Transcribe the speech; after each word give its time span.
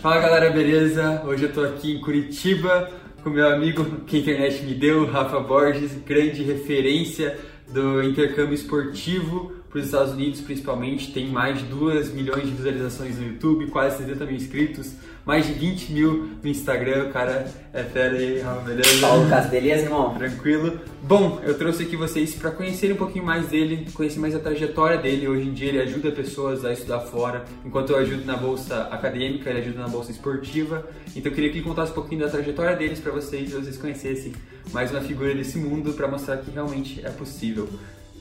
Fala 0.00 0.18
galera, 0.18 0.48
beleza? 0.48 1.22
Hoje 1.26 1.42
eu 1.42 1.52
tô 1.52 1.60
aqui 1.60 1.92
em 1.92 2.00
Curitiba 2.00 2.90
com 3.22 3.28
meu 3.28 3.46
amigo 3.46 3.84
que 4.06 4.16
a 4.16 4.20
internet 4.20 4.62
me 4.62 4.72
deu, 4.72 5.04
Rafa 5.04 5.38
Borges, 5.40 5.92
grande 6.06 6.42
referência 6.42 7.38
do 7.68 8.02
intercâmbio 8.02 8.54
esportivo 8.54 9.59
para 9.70 9.78
os 9.78 9.86
Estados 9.86 10.12
Unidos, 10.12 10.40
principalmente. 10.40 11.12
Tem 11.12 11.28
mais 11.28 11.58
de 11.58 11.64
2 11.64 12.12
milhões 12.12 12.44
de 12.44 12.50
visualizações 12.50 13.18
no 13.18 13.28
YouTube, 13.28 13.68
quase 13.68 13.98
70 13.98 14.26
mil 14.26 14.36
inscritos 14.36 14.94
mais 15.24 15.46
de 15.46 15.52
20 15.52 15.92
mil 15.92 16.28
no 16.42 16.48
Instagram, 16.48 17.04
o 17.04 17.12
cara 17.12 17.46
é 17.72 17.82
fera 17.84 18.16
aí, 18.16 18.40
Rafa, 18.40 18.62
beleza? 18.62 18.98
Fala, 18.98 19.22
Lucas, 19.22 19.46
beleza, 19.46 19.84
irmão? 19.84 20.14
Tranquilo. 20.14 20.80
Bom, 21.02 21.40
eu 21.44 21.56
trouxe 21.58 21.82
aqui 21.82 21.94
vocês 21.94 22.34
para 22.34 22.50
conhecerem 22.50 22.94
um 22.94 22.98
pouquinho 22.98 23.24
mais 23.24 23.46
dele, 23.48 23.86
conhecer 23.92 24.18
mais 24.18 24.34
a 24.34 24.38
trajetória 24.38 24.98
dele. 24.98 25.28
Hoje 25.28 25.48
em 25.48 25.52
dia 25.52 25.68
ele 25.68 25.82
ajuda 25.82 26.10
pessoas 26.10 26.64
a 26.64 26.72
estudar 26.72 27.00
fora, 27.00 27.44
enquanto 27.64 27.90
eu 27.90 27.96
ajudo 27.96 28.24
na 28.24 28.36
bolsa 28.36 28.88
acadêmica, 28.90 29.50
ele 29.50 29.60
ajuda 29.60 29.80
na 29.80 29.88
bolsa 29.88 30.10
esportiva. 30.10 30.88
Então 31.14 31.30
eu 31.30 31.34
queria 31.34 31.50
que 31.50 31.58
ele 31.58 31.64
contasse 31.64 31.92
um 31.92 31.94
pouquinho 31.94 32.22
da 32.22 32.28
trajetória 32.28 32.76
deles 32.76 32.98
para 32.98 33.12
vocês, 33.12 33.50
para 33.50 33.60
vocês 33.60 33.76
conhecessem 33.76 34.32
mais 34.72 34.90
uma 34.90 35.00
figura 35.00 35.34
desse 35.34 35.58
mundo, 35.58 35.92
para 35.92 36.08
mostrar 36.08 36.38
que 36.38 36.50
realmente 36.50 37.04
é 37.04 37.10
possível. 37.10 37.68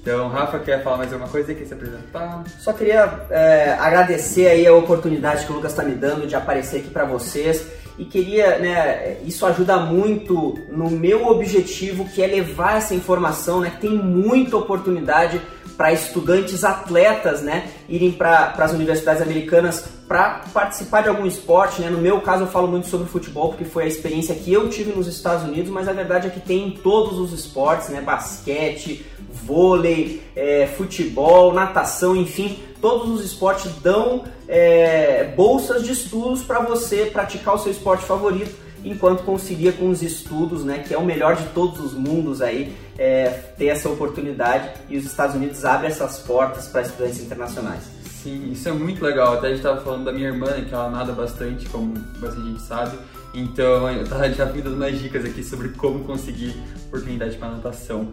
Então, 0.01 0.29
Rafa, 0.29 0.59
quer 0.59 0.81
falar 0.83 0.97
mais 0.97 1.11
alguma 1.11 1.29
coisa? 1.29 1.53
Quer 1.53 1.65
se 1.65 1.73
apresentar? 1.73 2.43
Só 2.59 2.71
queria 2.71 3.27
é, 3.29 3.73
agradecer 3.79 4.47
aí 4.47 4.65
a 4.65 4.73
oportunidade 4.73 5.45
que 5.45 5.51
o 5.51 5.55
Lucas 5.55 5.71
está 5.71 5.83
me 5.83 5.95
dando 5.95 6.25
de 6.25 6.35
aparecer 6.35 6.77
aqui 6.77 6.89
para 6.89 7.05
vocês 7.05 7.67
e 7.97 8.05
queria, 8.05 8.57
né, 8.59 9.17
isso 9.25 9.45
ajuda 9.45 9.77
muito 9.77 10.57
no 10.69 10.89
meu 10.89 11.27
objetivo 11.27 12.05
que 12.05 12.23
é 12.23 12.27
levar 12.27 12.77
essa 12.77 12.95
informação, 12.95 13.59
né, 13.59 13.71
que 13.71 13.81
tem 13.81 13.89
muita 13.89 14.55
oportunidade 14.55 15.41
para 15.75 15.91
estudantes 15.91 16.63
atletas, 16.63 17.41
né, 17.41 17.69
irem 17.89 18.11
para 18.11 18.53
as 18.57 18.71
universidades 18.71 19.21
americanas 19.21 19.85
para 20.07 20.41
participar 20.51 21.03
de 21.03 21.09
algum 21.09 21.25
esporte, 21.25 21.81
né? 21.81 21.89
No 21.89 21.99
meu 21.99 22.19
caso 22.19 22.43
eu 22.43 22.47
falo 22.47 22.67
muito 22.67 22.87
sobre 22.87 23.07
futebol 23.07 23.49
porque 23.49 23.63
foi 23.63 23.83
a 23.83 23.87
experiência 23.87 24.33
que 24.33 24.51
eu 24.51 24.67
tive 24.67 24.91
nos 24.91 25.05
Estados 25.05 25.43
Unidos, 25.43 25.69
mas 25.69 25.87
a 25.87 25.93
verdade 25.93 26.27
é 26.27 26.29
que 26.31 26.39
tem 26.39 26.69
em 26.69 26.71
todos 26.71 27.19
os 27.19 27.31
esportes, 27.31 27.89
né, 27.89 28.01
basquete, 28.01 29.05
vôlei, 29.49 30.21
é, 30.35 30.67
futebol, 30.67 31.51
natação, 31.51 32.15
enfim, 32.15 32.59
todos 32.79 33.09
os 33.09 33.25
esportes 33.25 33.71
dão 33.81 34.23
é, 34.47 35.33
bolsas 35.35 35.83
de 35.83 35.91
estudos 35.91 36.43
para 36.43 36.59
você 36.59 37.07
praticar 37.07 37.55
o 37.55 37.57
seu 37.57 37.71
esporte 37.71 38.05
favorito, 38.05 38.55
enquanto 38.85 39.23
conseguia 39.23 39.71
com 39.71 39.89
os 39.89 40.03
estudos, 40.03 40.63
né, 40.63 40.83
que 40.87 40.93
é 40.93 40.97
o 40.97 41.03
melhor 41.03 41.35
de 41.35 41.45
todos 41.47 41.79
os 41.79 41.93
mundos 41.93 42.41
aí, 42.41 42.75
é, 42.97 43.29
ter 43.57 43.67
essa 43.67 43.89
oportunidade 43.89 44.69
e 44.87 44.97
os 44.97 45.05
Estados 45.05 45.35
Unidos 45.35 45.65
abrem 45.65 45.89
essas 45.89 46.19
portas 46.19 46.67
para 46.67 46.83
estudantes 46.83 47.19
internacionais. 47.19 47.83
Sim, 48.03 48.51
isso 48.51 48.67
é 48.67 48.71
muito 48.73 49.03
legal. 49.03 49.33
Até 49.33 49.47
a 49.47 49.49
gente 49.49 49.59
estava 49.59 49.81
falando 49.81 50.03
da 50.03 50.11
minha 50.11 50.27
irmã, 50.27 50.47
que 50.67 50.73
ela 50.73 50.89
nada 50.89 51.13
bastante, 51.13 51.67
como 51.69 51.93
bastante 52.19 52.47
gente 52.47 52.61
sabe. 52.61 52.97
Então 53.33 53.89
eu 53.89 54.33
já 54.33 54.45
me 54.47 54.61
dando 54.61 54.75
umas 54.75 54.99
dicas 54.99 55.23
aqui 55.23 55.41
sobre 55.43 55.69
como 55.69 56.03
conseguir 56.03 56.53
oportunidade 56.87 57.37
para 57.37 57.51
natação. 57.51 58.09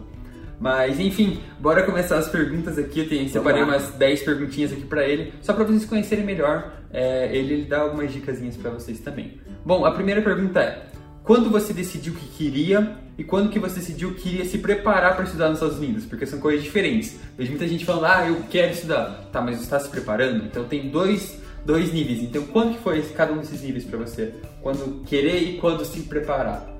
Mas 0.59 0.99
enfim, 0.99 1.39
bora 1.59 1.83
começar 1.83 2.17
as 2.17 2.27
perguntas 2.29 2.77
aqui. 2.77 3.01
Eu 3.01 3.09
tenho, 3.09 3.29
separei 3.29 3.61
umas 3.61 3.91
10 3.91 4.23
perguntinhas 4.23 4.73
aqui 4.73 4.85
para 4.85 5.07
ele, 5.07 5.33
só 5.41 5.53
para 5.53 5.63
vocês 5.63 5.85
conhecerem 5.85 6.25
melhor. 6.25 6.73
É, 6.91 7.29
ele, 7.35 7.53
ele 7.53 7.65
dá 7.65 7.79
algumas 7.79 8.11
dicas 8.11 8.39
para 8.57 8.71
vocês 8.71 8.99
também. 8.99 9.39
Bom, 9.65 9.85
a 9.85 9.91
primeira 9.91 10.21
pergunta 10.21 10.59
é: 10.59 10.87
quando 11.23 11.49
você 11.49 11.73
decidiu 11.73 12.13
que 12.13 12.25
queria 12.37 12.97
e 13.17 13.23
quando 13.23 13.49
que 13.49 13.59
você 13.59 13.75
decidiu 13.79 14.13
que 14.13 14.29
iria 14.29 14.45
se 14.45 14.57
preparar 14.57 15.15
para 15.15 15.25
estudar 15.25 15.49
nos 15.49 15.57
Estados 15.57 15.77
Unidos? 15.77 16.05
Porque 16.05 16.25
são 16.25 16.39
coisas 16.39 16.63
diferentes. 16.63 17.19
Vejo 17.37 17.51
muita 17.51 17.67
gente 17.67 17.85
falando: 17.85 18.05
ah, 18.05 18.27
eu 18.27 18.43
quero 18.49 18.71
estudar. 18.71 19.29
Tá, 19.31 19.41
mas 19.41 19.57
você 19.57 19.63
está 19.63 19.79
se 19.79 19.89
preparando? 19.89 20.45
Então 20.45 20.63
tem 20.63 20.89
dois 20.89 21.39
dois 21.67 21.91
níveis. 21.91 22.23
Então, 22.23 22.43
quando 22.45 22.75
que 22.75 22.81
foi 22.81 23.01
cada 23.01 23.33
um 23.33 23.39
desses 23.39 23.61
níveis 23.61 23.83
para 23.83 23.99
você? 23.99 24.33
Quando 24.61 25.03
querer 25.03 25.41
e 25.41 25.57
quando 25.57 25.83
se 25.83 26.01
preparar? 26.03 26.76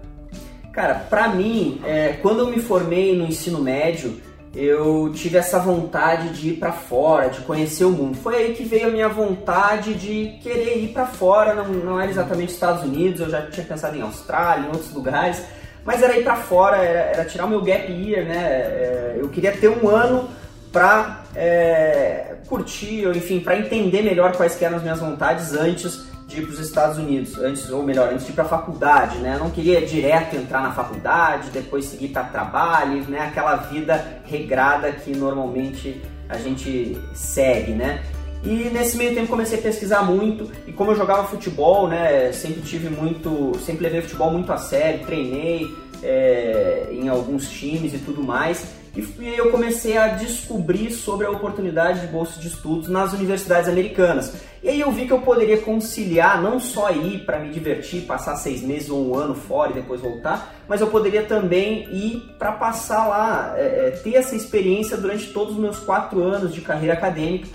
Cara, 0.77 0.93
pra 0.93 1.29
mim, 1.29 1.81
é, 1.83 2.19
quando 2.21 2.41
eu 2.41 2.47
me 2.49 2.61
formei 2.61 3.17
no 3.17 3.25
ensino 3.25 3.59
médio, 3.59 4.21
eu 4.53 5.11
tive 5.11 5.35
essa 5.35 5.57
vontade 5.57 6.29
de 6.39 6.49
ir 6.49 6.57
para 6.57 6.71
fora, 6.71 7.29
de 7.29 7.41
conhecer 7.41 7.83
o 7.83 7.89
mundo. 7.89 8.15
Foi 8.15 8.35
aí 8.35 8.53
que 8.53 8.63
veio 8.63 8.85
a 8.85 8.91
minha 8.91 9.09
vontade 9.09 9.95
de 9.95 10.37
querer 10.39 10.77
ir 10.77 10.89
para 10.89 11.07
fora, 11.07 11.55
não, 11.55 11.67
não 11.67 11.99
era 11.99 12.11
exatamente 12.11 12.53
Estados 12.53 12.83
Unidos, 12.83 13.21
eu 13.21 13.27
já 13.31 13.41
tinha 13.47 13.65
pensado 13.65 13.97
em 13.97 14.03
Austrália, 14.03 14.65
em 14.65 14.67
outros 14.67 14.93
lugares, 14.93 15.43
mas 15.83 16.03
era 16.03 16.15
ir 16.15 16.23
para 16.23 16.35
fora, 16.35 16.77
era, 16.77 16.99
era, 16.99 17.25
tirar 17.25 17.45
o 17.45 17.49
meu 17.49 17.63
gap 17.63 17.91
year, 17.91 18.23
né? 18.27 18.37
É, 18.37 19.17
eu 19.19 19.29
queria 19.29 19.53
ter 19.53 19.69
um 19.69 19.89
ano 19.89 20.29
para 20.71 21.23
é, 21.35 22.35
curtir, 22.47 23.07
ou 23.07 23.13
enfim, 23.13 23.39
para 23.39 23.57
entender 23.57 24.03
melhor 24.03 24.37
quais 24.37 24.61
eram 24.61 24.77
as 24.77 24.83
minhas 24.83 24.99
vontades 24.99 25.53
antes 25.53 26.06
de 26.27 26.39
ir 26.39 26.41
para 26.41 26.51
os 26.51 26.59
Estados 26.59 26.97
Unidos, 26.97 27.37
antes 27.37 27.69
ou 27.69 27.81
melhor, 27.83 28.09
antes 28.11 28.25
de 28.25 28.31
ir 28.33 28.35
para 28.35 28.43
a 28.43 28.47
faculdade, 28.47 29.17
né? 29.19 29.35
Eu 29.35 29.39
não 29.39 29.49
queria 29.49 29.81
direto 29.85 30.35
entrar 30.35 30.61
na 30.61 30.73
faculdade, 30.73 31.49
depois 31.51 31.85
seguir 31.85 32.09
para 32.09 32.25
trabalho, 32.25 33.01
né? 33.07 33.21
Aquela 33.21 33.55
vida 33.55 34.21
regrada 34.25 34.91
que 34.91 35.15
normalmente 35.15 36.01
a 36.27 36.37
gente 36.37 36.97
segue, 37.13 37.71
né? 37.71 38.03
E 38.43 38.69
nesse 38.69 38.97
meio 38.97 39.15
tempo 39.15 39.29
comecei 39.29 39.57
a 39.57 39.61
pesquisar 39.61 40.03
muito 40.03 40.51
e 40.67 40.73
como 40.73 40.91
eu 40.91 40.95
jogava 40.95 41.27
futebol, 41.27 41.87
né? 41.87 42.31
Sempre 42.33 42.61
tive 42.61 42.89
muito, 42.89 43.57
sempre 43.65 43.83
levei 43.83 44.01
futebol 44.01 44.29
muito 44.29 44.51
a 44.51 44.57
sério, 44.57 45.05
treinei 45.05 45.65
é, 46.03 46.89
em 46.91 47.07
alguns 47.07 47.49
times 47.49 47.93
e 47.93 47.99
tudo 47.99 48.21
mais. 48.21 48.67
E 48.97 49.35
eu 49.37 49.51
comecei 49.51 49.95
a 49.95 50.07
descobrir 50.07 50.89
sobre 50.89 51.27
a 51.27 51.29
oportunidade 51.29 52.01
de 52.01 52.07
bolsa 52.07 52.39
de 52.39 52.47
estudos 52.47 52.89
nas 52.89 53.13
universidades 53.13 53.69
americanas. 53.69 54.33
E 54.63 54.69
aí 54.69 54.79
eu 54.79 54.91
vi 54.91 55.05
que 55.05 55.13
eu 55.13 55.21
poderia 55.21 55.59
conciliar 55.59 56.41
não 56.41 56.59
só 56.59 56.89
ir 56.89 57.23
para 57.23 57.37
me 57.37 57.49
divertir, 57.49 58.07
passar 58.07 58.35
seis 58.37 58.63
meses 58.63 58.89
ou 58.89 59.09
um 59.09 59.15
ano 59.15 59.35
fora 59.35 59.69
e 59.69 59.75
depois 59.75 60.01
voltar, 60.01 60.55
mas 60.67 60.81
eu 60.81 60.87
poderia 60.87 61.21
também 61.21 61.87
ir 61.93 62.35
para 62.39 62.51
passar 62.53 63.07
lá, 63.07 63.53
é, 63.55 63.61
é, 63.61 63.91
ter 63.91 64.15
essa 64.15 64.35
experiência 64.35 64.97
durante 64.97 65.27
todos 65.27 65.53
os 65.53 65.59
meus 65.59 65.77
quatro 65.77 66.23
anos 66.23 66.51
de 66.51 66.61
carreira 66.61 66.93
acadêmica 66.93 67.47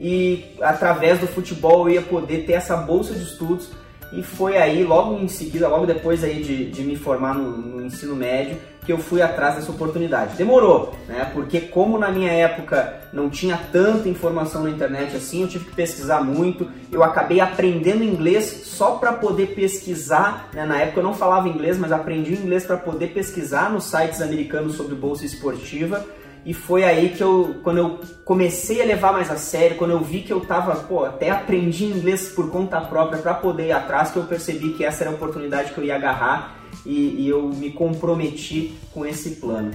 e 0.00 0.56
através 0.62 1.18
do 1.18 1.26
futebol 1.26 1.88
eu 1.88 1.96
ia 1.96 2.02
poder 2.02 2.46
ter 2.46 2.54
essa 2.54 2.76
bolsa 2.76 3.14
de 3.14 3.22
estudos 3.22 3.70
e 4.12 4.22
foi 4.22 4.56
aí, 4.56 4.84
logo 4.84 5.18
em 5.18 5.28
seguida, 5.28 5.68
logo 5.68 5.86
depois 5.86 6.22
aí 6.22 6.42
de, 6.42 6.70
de 6.70 6.82
me 6.82 6.96
formar 6.96 7.34
no, 7.34 7.50
no, 7.56 7.84
ensino 7.84 8.14
médio, 8.14 8.56
que 8.84 8.92
eu 8.92 8.98
fui 8.98 9.20
atrás 9.20 9.56
dessa 9.56 9.70
oportunidade. 9.70 10.36
Demorou, 10.36 10.94
né? 11.08 11.28
Porque 11.34 11.60
como 11.60 11.98
na 11.98 12.08
minha 12.08 12.30
época 12.30 13.00
não 13.12 13.28
tinha 13.28 13.58
tanta 13.72 14.08
informação 14.08 14.62
na 14.62 14.70
internet 14.70 15.16
assim, 15.16 15.42
eu 15.42 15.48
tive 15.48 15.64
que 15.64 15.74
pesquisar 15.74 16.22
muito. 16.22 16.70
Eu 16.92 17.02
acabei 17.02 17.40
aprendendo 17.40 18.04
inglês 18.04 18.62
só 18.64 18.92
para 18.92 19.12
poder 19.12 19.54
pesquisar. 19.56 20.48
Né? 20.54 20.64
Na 20.64 20.80
época 20.80 21.00
eu 21.00 21.04
não 21.04 21.14
falava 21.14 21.48
inglês, 21.48 21.76
mas 21.76 21.90
aprendi 21.90 22.34
inglês 22.34 22.64
para 22.64 22.76
poder 22.76 23.08
pesquisar 23.08 23.70
nos 23.70 23.84
sites 23.84 24.22
americanos 24.22 24.76
sobre 24.76 24.94
bolsa 24.94 25.26
esportiva. 25.26 26.06
E 26.46 26.54
foi 26.54 26.84
aí 26.84 27.08
que 27.08 27.20
eu, 27.20 27.56
quando 27.64 27.78
eu 27.78 28.00
comecei 28.24 28.80
a 28.80 28.84
levar 28.84 29.12
mais 29.12 29.28
a 29.32 29.36
sério, 29.36 29.76
quando 29.76 29.90
eu 29.90 30.00
vi 30.00 30.20
que 30.20 30.32
eu 30.32 30.40
tava, 30.40 30.76
pô, 30.76 31.04
até 31.04 31.28
aprendi 31.28 31.86
inglês 31.86 32.28
por 32.28 32.52
conta 32.52 32.80
própria 32.80 33.20
para 33.20 33.34
poder 33.34 33.66
ir 33.66 33.72
atrás, 33.72 34.12
que 34.12 34.16
eu 34.16 34.22
percebi 34.22 34.70
que 34.74 34.84
essa 34.84 35.02
era 35.02 35.10
a 35.10 35.14
oportunidade 35.14 35.72
que 35.72 35.78
eu 35.78 35.84
ia 35.84 35.96
agarrar 35.96 36.56
e, 36.86 37.22
e 37.22 37.28
eu 37.28 37.48
me 37.48 37.72
comprometi 37.72 38.74
com 38.94 39.04
esse 39.04 39.30
plano. 39.32 39.72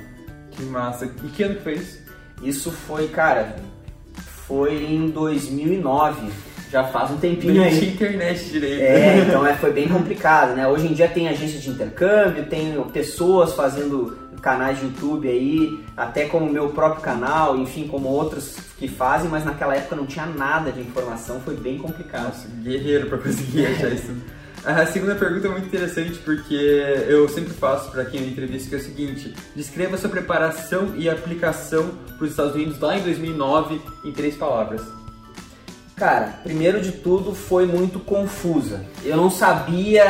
Que 0.52 0.64
massa. 0.64 1.12
E 1.22 1.28
que 1.28 1.44
ano 1.44 1.56
que 1.56 1.62
foi 1.62 1.74
isso? 1.74 2.00
Isso 2.42 2.72
foi, 2.72 3.10
cara, 3.10 3.58
foi 4.48 4.86
em 4.86 5.10
2009 5.10 6.32
já 6.72 6.86
faz 6.86 7.12
um 7.12 7.18
tempinho 7.18 7.56
Nem 7.56 7.66
aí. 7.66 7.80
tinha 7.80 7.92
internet 7.92 8.46
direito. 8.46 8.82
É, 8.82 9.18
então 9.28 9.46
é, 9.46 9.54
foi 9.56 9.74
bem 9.74 9.90
complicado, 9.90 10.56
né? 10.56 10.66
Hoje 10.66 10.88
em 10.88 10.94
dia 10.94 11.10
tem 11.10 11.28
agência 11.28 11.60
de 11.60 11.70
intercâmbio, 11.70 12.46
tem 12.46 12.82
pessoas 12.94 13.52
fazendo 13.54 14.21
canais 14.42 14.80
de 14.80 14.86
YouTube 14.86 15.28
aí, 15.30 15.84
até 15.96 16.26
como 16.26 16.48
o 16.48 16.52
meu 16.52 16.70
próprio 16.70 17.02
canal, 17.02 17.58
enfim, 17.58 17.88
como 17.88 18.08
outros 18.10 18.58
que 18.78 18.88
fazem, 18.88 19.30
mas 19.30 19.46
naquela 19.46 19.76
época 19.76 19.96
não 19.96 20.06
tinha 20.06 20.26
nada 20.26 20.72
de 20.72 20.82
informação, 20.82 21.40
foi 21.42 21.56
bem 21.56 21.78
complicado. 21.78 22.26
Nossa, 22.26 22.48
guerreiro 22.62 23.08
para 23.08 23.20
conseguir 23.20 23.68
achar 23.72 23.92
isso. 23.94 24.14
A 24.64 24.86
segunda 24.86 25.16
pergunta 25.16 25.48
é 25.48 25.50
muito 25.50 25.66
interessante 25.66 26.20
porque 26.20 26.54
eu 26.54 27.28
sempre 27.28 27.52
faço 27.52 27.90
para 27.90 28.06
quem 28.06 28.22
eu 28.22 28.28
entrevisto 28.28 28.70
que 28.70 28.76
é 28.76 28.78
o 28.78 28.82
seguinte: 28.82 29.34
descreva 29.56 29.98
sua 29.98 30.10
preparação 30.10 30.94
e 30.96 31.10
aplicação 31.10 31.90
para 32.16 32.26
os 32.26 32.32
Estados 32.32 32.54
Unidos 32.54 32.80
lá 32.80 32.96
em 32.96 33.02
2009 33.02 33.82
em 34.06 34.12
três 34.12 34.36
palavras. 34.36 35.01
Cara, 35.96 36.40
primeiro 36.44 36.82
de 36.82 36.94
tudo 36.94 37.36
foi 37.36 37.66
muito 37.66 38.00
confusa. 38.00 38.82
Eu 39.04 39.18
não 39.18 39.30
sabia, 39.30 40.04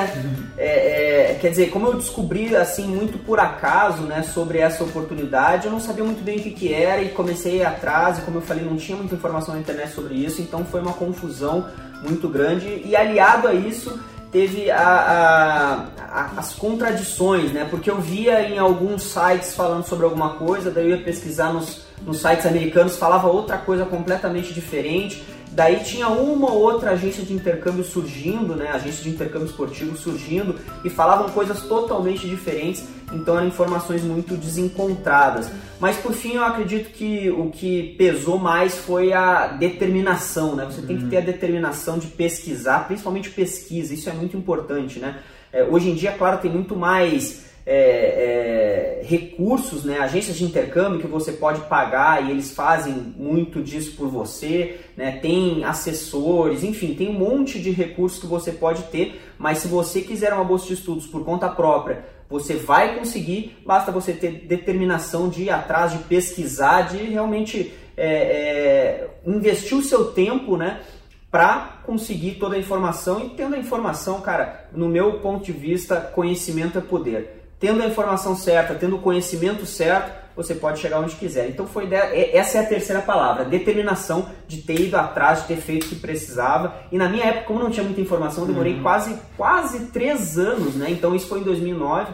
é, 0.57 1.31
é, 1.31 1.37
quer 1.41 1.49
dizer, 1.49 1.69
como 1.69 1.87
eu 1.87 1.95
descobri 1.95 2.55
assim 2.55 2.87
muito 2.87 3.17
por 3.17 3.39
acaso, 3.39 4.03
né, 4.03 4.23
sobre 4.23 4.59
essa 4.59 4.83
oportunidade, 4.83 5.65
eu 5.65 5.71
não 5.71 5.81
sabia 5.81 6.03
muito 6.03 6.23
bem 6.23 6.37
o 6.37 6.43
que, 6.43 6.51
que 6.51 6.73
era 6.73 7.01
e 7.01 7.09
comecei 7.09 7.63
atrás 7.63 8.19
e 8.19 8.21
como 8.21 8.37
eu 8.37 8.41
falei 8.41 8.63
não 8.63 8.77
tinha 8.77 8.97
muita 8.97 9.15
informação 9.15 9.53
na 9.53 9.59
internet 9.59 9.91
sobre 9.93 10.13
isso, 10.13 10.41
então 10.41 10.63
foi 10.63 10.79
uma 10.79 10.93
confusão 10.93 11.67
muito 12.07 12.29
grande 12.29 12.81
e 12.85 12.95
aliado 12.95 13.47
a 13.47 13.53
isso 13.53 13.99
teve 14.31 14.71
a, 14.71 14.79
a, 14.79 15.73
a, 15.99 16.31
as 16.37 16.53
contradições, 16.53 17.51
né? 17.51 17.67
Porque 17.69 17.91
eu 17.91 17.99
via 17.99 18.47
em 18.47 18.57
alguns 18.57 19.03
sites 19.03 19.53
falando 19.53 19.85
sobre 19.85 20.05
alguma 20.05 20.35
coisa, 20.35 20.71
daí 20.71 20.89
eu 20.89 20.97
ia 20.97 21.03
pesquisar 21.03 21.51
nos, 21.51 21.81
nos 22.01 22.21
sites 22.21 22.45
americanos, 22.45 22.95
falava 22.95 23.27
outra 23.27 23.57
coisa 23.57 23.83
completamente 23.83 24.53
diferente 24.53 25.21
Daí 25.51 25.83
tinha 25.83 26.07
uma 26.07 26.49
ou 26.49 26.61
outra 26.61 26.91
agência 26.91 27.23
de 27.23 27.33
intercâmbio 27.33 27.83
surgindo, 27.83 28.55
né? 28.55 28.69
Agência 28.69 29.03
de 29.03 29.09
intercâmbio 29.09 29.47
esportivo 29.47 29.97
surgindo 29.97 30.55
e 30.83 30.89
falavam 30.89 31.29
coisas 31.29 31.63
totalmente 31.63 32.25
diferentes, 32.25 32.85
então 33.11 33.35
eram 33.35 33.47
informações 33.47 34.01
muito 34.01 34.37
desencontradas. 34.37 35.51
Mas 35.77 35.97
por 35.97 36.13
fim 36.13 36.35
eu 36.35 36.43
acredito 36.45 36.91
que 36.91 37.29
o 37.29 37.49
que 37.49 37.95
pesou 37.97 38.39
mais 38.39 38.77
foi 38.77 39.11
a 39.11 39.47
determinação, 39.47 40.55
né? 40.55 40.65
Você 40.65 40.83
tem 40.83 40.97
que 40.97 41.07
ter 41.07 41.17
a 41.17 41.21
determinação 41.21 41.99
de 41.99 42.07
pesquisar, 42.07 42.87
principalmente 42.87 43.29
pesquisa, 43.29 43.93
isso 43.93 44.09
é 44.09 44.13
muito 44.13 44.37
importante, 44.37 44.99
né? 44.99 45.19
É, 45.51 45.65
hoje 45.65 45.89
em 45.89 45.95
dia, 45.95 46.13
claro, 46.13 46.37
tem 46.37 46.49
muito 46.49 46.77
mais 46.77 47.50
é, 47.65 49.01
é, 49.03 49.05
recursos, 49.05 49.83
né, 49.83 49.99
agências 49.99 50.37
de 50.37 50.43
intercâmbio 50.43 50.99
que 50.99 51.07
você 51.07 51.31
pode 51.31 51.61
pagar 51.61 52.25
e 52.25 52.31
eles 52.31 52.51
fazem 52.51 52.93
muito 52.93 53.61
disso 53.61 53.95
por 53.95 54.07
você, 54.07 54.79
né, 54.97 55.19
tem 55.21 55.63
assessores, 55.63 56.63
enfim, 56.63 56.95
tem 56.95 57.09
um 57.09 57.19
monte 57.19 57.59
de 57.59 57.71
recursos 57.71 58.19
que 58.19 58.25
você 58.25 58.51
pode 58.51 58.83
ter, 58.83 59.21
mas 59.37 59.59
se 59.59 59.67
você 59.67 60.01
quiser 60.01 60.33
uma 60.33 60.43
bolsa 60.43 60.67
de 60.67 60.73
estudos 60.73 61.05
por 61.05 61.23
conta 61.23 61.49
própria, 61.49 62.03
você 62.29 62.55
vai 62.55 62.97
conseguir, 62.97 63.57
basta 63.65 63.91
você 63.91 64.13
ter 64.13 64.45
determinação 64.47 65.29
de 65.29 65.43
ir 65.43 65.49
atrás, 65.49 65.91
de 65.91 65.99
pesquisar, 65.99 66.83
de 66.83 66.97
realmente 66.97 67.73
é, 67.95 68.07
é 68.07 69.09
investir 69.25 69.77
o 69.77 69.83
seu 69.83 70.05
tempo, 70.13 70.57
né, 70.57 70.81
para 71.29 71.81
conseguir 71.85 72.31
toda 72.31 72.55
a 72.55 72.59
informação 72.59 73.25
e 73.25 73.29
tendo 73.29 73.55
a 73.55 73.59
informação, 73.59 74.19
cara, 74.19 74.69
no 74.73 74.89
meu 74.89 75.19
ponto 75.19 75.45
de 75.45 75.51
vista, 75.51 75.95
conhecimento 75.95 76.77
é 76.77 76.81
poder 76.81 77.40
tendo 77.61 77.83
a 77.83 77.85
informação 77.85 78.35
certa, 78.35 78.73
tendo 78.73 78.95
o 78.95 78.99
conhecimento 78.99 79.67
certo, 79.67 80.19
você 80.35 80.55
pode 80.55 80.79
chegar 80.79 80.99
onde 80.99 81.15
quiser. 81.15 81.47
Então 81.47 81.67
foi 81.67 81.87
essa 82.33 82.57
é 82.57 82.61
a 82.61 82.65
terceira 82.65 83.01
palavra, 83.01 83.45
determinação 83.45 84.29
de 84.47 84.63
ter 84.63 84.81
ido 84.81 84.97
atrás, 84.97 85.41
de 85.41 85.49
ter 85.49 85.57
feito 85.57 85.85
o 85.85 85.89
que 85.89 85.95
precisava. 85.95 86.73
E 86.91 86.97
na 86.97 87.07
minha 87.07 87.25
época, 87.25 87.45
como 87.45 87.59
não 87.59 87.69
tinha 87.69 87.83
muita 87.83 88.01
informação, 88.01 88.43
eu 88.43 88.47
demorei 88.47 88.73
uhum. 88.73 88.81
quase 88.81 89.15
quase 89.37 89.91
três 89.91 90.39
anos, 90.39 90.75
né? 90.75 90.89
Então 90.89 91.15
isso 91.15 91.27
foi 91.27 91.41
em 91.41 91.43
2009. 91.43 92.11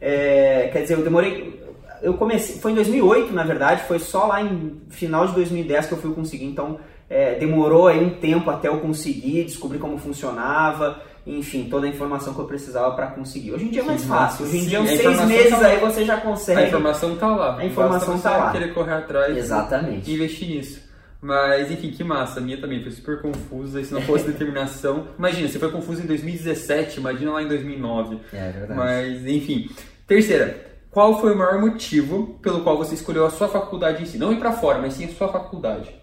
É, 0.00 0.68
quer 0.70 0.82
dizer, 0.82 0.94
eu 0.94 1.02
demorei 1.02 1.58
eu 2.02 2.14
comecei, 2.14 2.56
foi 2.56 2.72
em 2.72 2.74
2008 2.74 3.32
na 3.32 3.44
verdade, 3.44 3.82
foi 3.86 3.98
só 3.98 4.26
lá 4.26 4.42
em 4.42 4.80
final 4.88 5.26
de 5.26 5.34
2010 5.34 5.86
que 5.86 5.92
eu 5.92 5.98
fui 5.98 6.14
conseguir, 6.14 6.46
então 6.46 6.78
é, 7.10 7.34
demorou 7.34 7.88
aí 7.88 8.02
um 8.02 8.10
tempo 8.10 8.50
até 8.50 8.68
eu 8.68 8.78
conseguir, 8.78 9.44
descobrir 9.44 9.78
como 9.78 9.98
funcionava, 9.98 11.02
enfim, 11.26 11.68
toda 11.70 11.86
a 11.86 11.88
informação 11.88 12.34
que 12.34 12.40
eu 12.40 12.46
precisava 12.46 12.94
para 12.94 13.08
conseguir. 13.08 13.52
Hoje 13.52 13.66
em 13.66 13.70
dia 13.70 13.82
é 13.82 13.84
mais 13.84 14.04
fácil. 14.04 14.46
Hoje 14.46 14.58
em 14.58 14.66
dia, 14.66 14.80
uns 14.80 14.88
seis 14.88 15.26
meses 15.26 15.50
tá 15.50 15.66
aí 15.66 15.78
você 15.78 16.04
já 16.04 16.16
consegue. 16.20 16.60
A 16.60 16.66
informação 16.66 17.16
tá 17.16 17.28
lá. 17.28 17.58
A 17.58 17.64
informação 17.64 18.14
Basta 18.14 18.30
tá 18.30 18.36
lá. 18.36 18.52
querer 18.52 18.74
correr 18.74 18.94
atrás 18.94 19.36
Exatamente. 19.36 20.10
e 20.10 20.14
investir 20.14 20.48
nisso. 20.48 20.90
Mas, 21.20 21.70
enfim, 21.70 21.90
que 21.90 22.02
massa. 22.02 22.40
A 22.40 22.42
minha 22.42 22.58
também 22.58 22.82
foi 22.82 22.90
super 22.90 23.20
confusa. 23.20 23.80
E 23.80 23.84
se 23.84 23.92
não 23.92 24.00
fosse 24.02 24.24
determinação. 24.28 25.08
Imagina, 25.18 25.48
você 25.48 25.58
foi 25.58 25.70
confuso 25.70 26.02
em 26.02 26.06
2017, 26.06 26.98
imagina 26.98 27.32
lá 27.32 27.42
em 27.42 27.48
2009. 27.48 28.18
É 28.32 28.50
verdade. 28.50 28.74
Mas, 28.74 29.26
enfim. 29.26 29.68
Terceira, 30.06 30.70
qual 30.90 31.20
foi 31.20 31.34
o 31.34 31.36
maior 31.38 31.60
motivo 31.60 32.38
pelo 32.42 32.62
qual 32.62 32.76
você 32.78 32.94
escolheu 32.94 33.26
a 33.26 33.30
sua 33.30 33.48
faculdade 33.48 34.02
em 34.02 34.06
si? 34.06 34.18
Não 34.18 34.32
ir 34.32 34.38
para 34.38 34.52
fora, 34.52 34.78
mas 34.78 34.94
sim 34.94 35.04
a 35.04 35.08
sua 35.08 35.28
faculdade. 35.28 35.99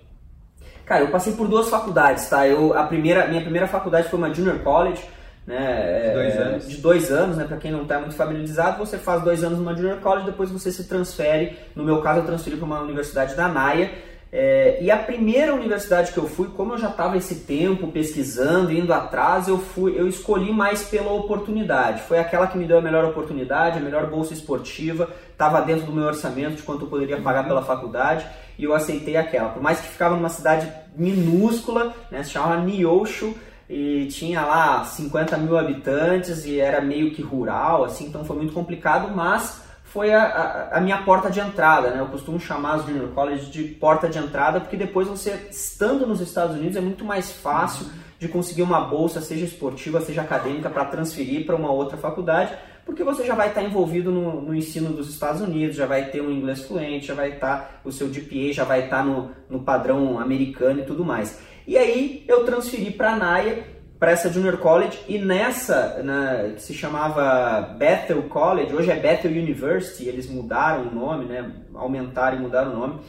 Cara, 0.88 1.04
eu 1.04 1.10
passei 1.10 1.34
por 1.34 1.50
duas 1.50 1.68
faculdades, 1.70 2.30
tá? 2.30 2.48
Eu, 2.48 2.74
a 2.74 2.84
primeira, 2.84 3.28
minha 3.28 3.42
primeira 3.42 3.68
faculdade 3.68 4.08
foi 4.08 4.18
uma 4.18 4.34
junior 4.34 4.60
college, 4.60 5.04
né? 5.46 6.08
De 6.08 6.14
dois 6.14 6.36
é, 6.36 6.38
anos. 6.38 6.68
De 6.68 6.78
dois 6.78 7.12
anos, 7.12 7.38
né? 7.38 7.44
Para 7.44 7.58
quem 7.58 7.72
não 7.72 7.82
está 7.82 8.00
muito 8.00 8.16
familiarizado, 8.16 8.78
você 8.78 8.98
faz 8.98 9.22
dois 9.22 9.44
anos 9.44 9.60
numa 9.60 9.76
junior 9.76 10.00
college, 10.00 10.26
depois 10.26 10.50
você 10.50 10.72
se 10.72 10.86
transfere. 10.86 11.58
No 11.76 11.84
meu 11.84 12.02
caso, 12.02 12.22
eu 12.22 12.26
transferi 12.26 12.56
para 12.56 12.66
uma 12.66 12.80
universidade 12.80 13.36
da 13.36 13.50
NAIA. 13.50 13.92
É, 14.40 14.78
e 14.80 14.92
a 14.92 14.98
primeira 14.98 15.52
universidade 15.52 16.12
que 16.12 16.18
eu 16.20 16.28
fui, 16.28 16.48
como 16.50 16.74
eu 16.74 16.78
já 16.78 16.90
estava 16.90 17.18
esse 17.18 17.38
tempo 17.38 17.88
pesquisando, 17.88 18.72
indo 18.72 18.94
atrás, 18.94 19.48
eu 19.48 19.58
fui, 19.58 20.00
eu 20.00 20.08
escolhi 20.08 20.54
mais 20.54 20.84
pela 20.84 21.12
oportunidade. 21.12 22.04
Foi 22.04 22.20
aquela 22.20 22.46
que 22.46 22.56
me 22.56 22.68
deu 22.68 22.78
a 22.78 22.82
melhor 22.82 23.04
oportunidade, 23.06 23.80
a 23.80 23.82
melhor 23.82 24.06
bolsa 24.06 24.36
esportiva, 24.36 25.10
estava 25.32 25.60
dentro 25.64 25.88
do 25.88 25.92
meu 25.92 26.04
orçamento 26.04 26.58
de 26.58 26.62
quanto 26.62 26.86
eu 26.86 26.88
poderia 26.88 27.20
pagar 27.20 27.48
pela 27.48 27.64
faculdade 27.64 28.28
e 28.60 28.64
eu 28.64 28.76
aceitei 28.76 29.18
aquela. 29.18 29.50
Por 29.50 29.64
mais 29.64 29.82
que 29.82 29.88
ficava 29.88 30.16
numa 30.16 30.30
cidade 30.30 30.72
minúscula, 30.96 31.96
né, 32.12 32.22
se 32.22 32.30
chamava 32.30 32.62
Niosho, 32.62 33.36
e 33.68 34.06
tinha 34.06 34.46
lá 34.46 34.84
50 34.84 35.36
mil 35.40 35.58
habitantes 35.58 36.46
e 36.46 36.60
era 36.60 36.80
meio 36.80 37.10
que 37.10 37.24
rural, 37.24 37.86
assim, 37.86 38.06
então 38.06 38.24
foi 38.24 38.36
muito 38.36 38.54
complicado, 38.54 39.16
mas 39.16 39.64
foi 39.98 40.14
a, 40.14 40.26
a, 40.26 40.78
a, 40.78 40.80
minha 40.80 41.02
porta 41.02 41.28
de 41.28 41.40
entrada, 41.40 41.90
né? 41.90 42.00
Eu 42.00 42.06
costumo 42.06 42.40
chamar 42.40 42.76
as 42.76 42.86
junior 42.86 43.10
college 43.16 43.50
de 43.50 43.64
porta 43.64 44.08
de 44.08 44.20
entrada 44.20 44.60
porque 44.60 44.78
depois 44.78 45.08
você, 45.08 45.48
estando 45.50 46.06
nos 46.06 46.22
Estados 46.22 46.56
Unidos, 46.56 46.78
é 46.78 46.80
muito 46.80 47.04
mais 47.04 47.32
fácil 47.32 47.88
de 48.20 48.28
conseguir 48.28 48.62
uma 48.62 48.80
bolsa, 48.80 49.22
seja 49.22 49.46
esportiva, 49.46 50.00
seja 50.00 50.22
acadêmica, 50.22 50.70
para 50.70 50.86
transferir 50.86 51.48
para 51.48 51.56
uma 51.56 51.72
outra 51.72 51.98
faculdade, 51.98 52.54
porque 52.86 53.04
você 53.04 53.26
já 53.26 53.34
vai 53.34 53.48
estar 53.48 53.64
envolvido 53.64 54.12
no, 54.12 54.40
no, 54.40 54.54
ensino 54.54 54.92
dos 54.92 55.10
Estados 55.10 55.42
Unidos, 55.42 55.76
já 55.76 55.88
vai 55.88 56.06
ter 56.12 56.22
um 56.22 56.32
inglês 56.32 56.62
fluente, 56.62 57.08
já 57.08 57.16
vai 57.16 57.32
estar, 57.32 57.82
o 57.84 57.92
seu 57.92 58.08
GPA 58.08 58.54
já 58.54 58.64
vai 58.64 58.84
estar 58.84 59.04
no, 59.04 59.32
no 59.50 59.62
padrão 59.62 60.20
americano 60.20 60.82
e 60.82 60.86
tudo 60.86 61.04
mais. 61.04 61.40
E 61.66 61.76
aí 61.76 62.24
eu 62.28 62.46
transferi 62.46 62.92
para 62.92 63.14
a 63.14 63.16
NAIA, 63.16 63.66
para 64.00 64.12
essa 64.12 64.32
Junior 64.32 64.58
College, 64.58 65.00
e 65.08 65.18
nessa, 65.18 66.02
na, 66.04 66.54
que 66.54 66.62
se 66.62 66.74
chamava 66.74 67.76
Bethel 67.78 68.24
College, 68.24 68.74
hoje 68.74 68.92
é 68.92 68.96
Bethel 68.96 69.32
University, 69.32 70.08
eles 70.08 70.30
mudaram 70.30 70.84
o 70.84 70.94
nome, 70.94 71.26
né, 71.26 71.52
aumentaram 71.74 72.38
e 72.38 72.42
mudaram 72.42 72.74
o 72.74 72.76
nome, 72.76 73.00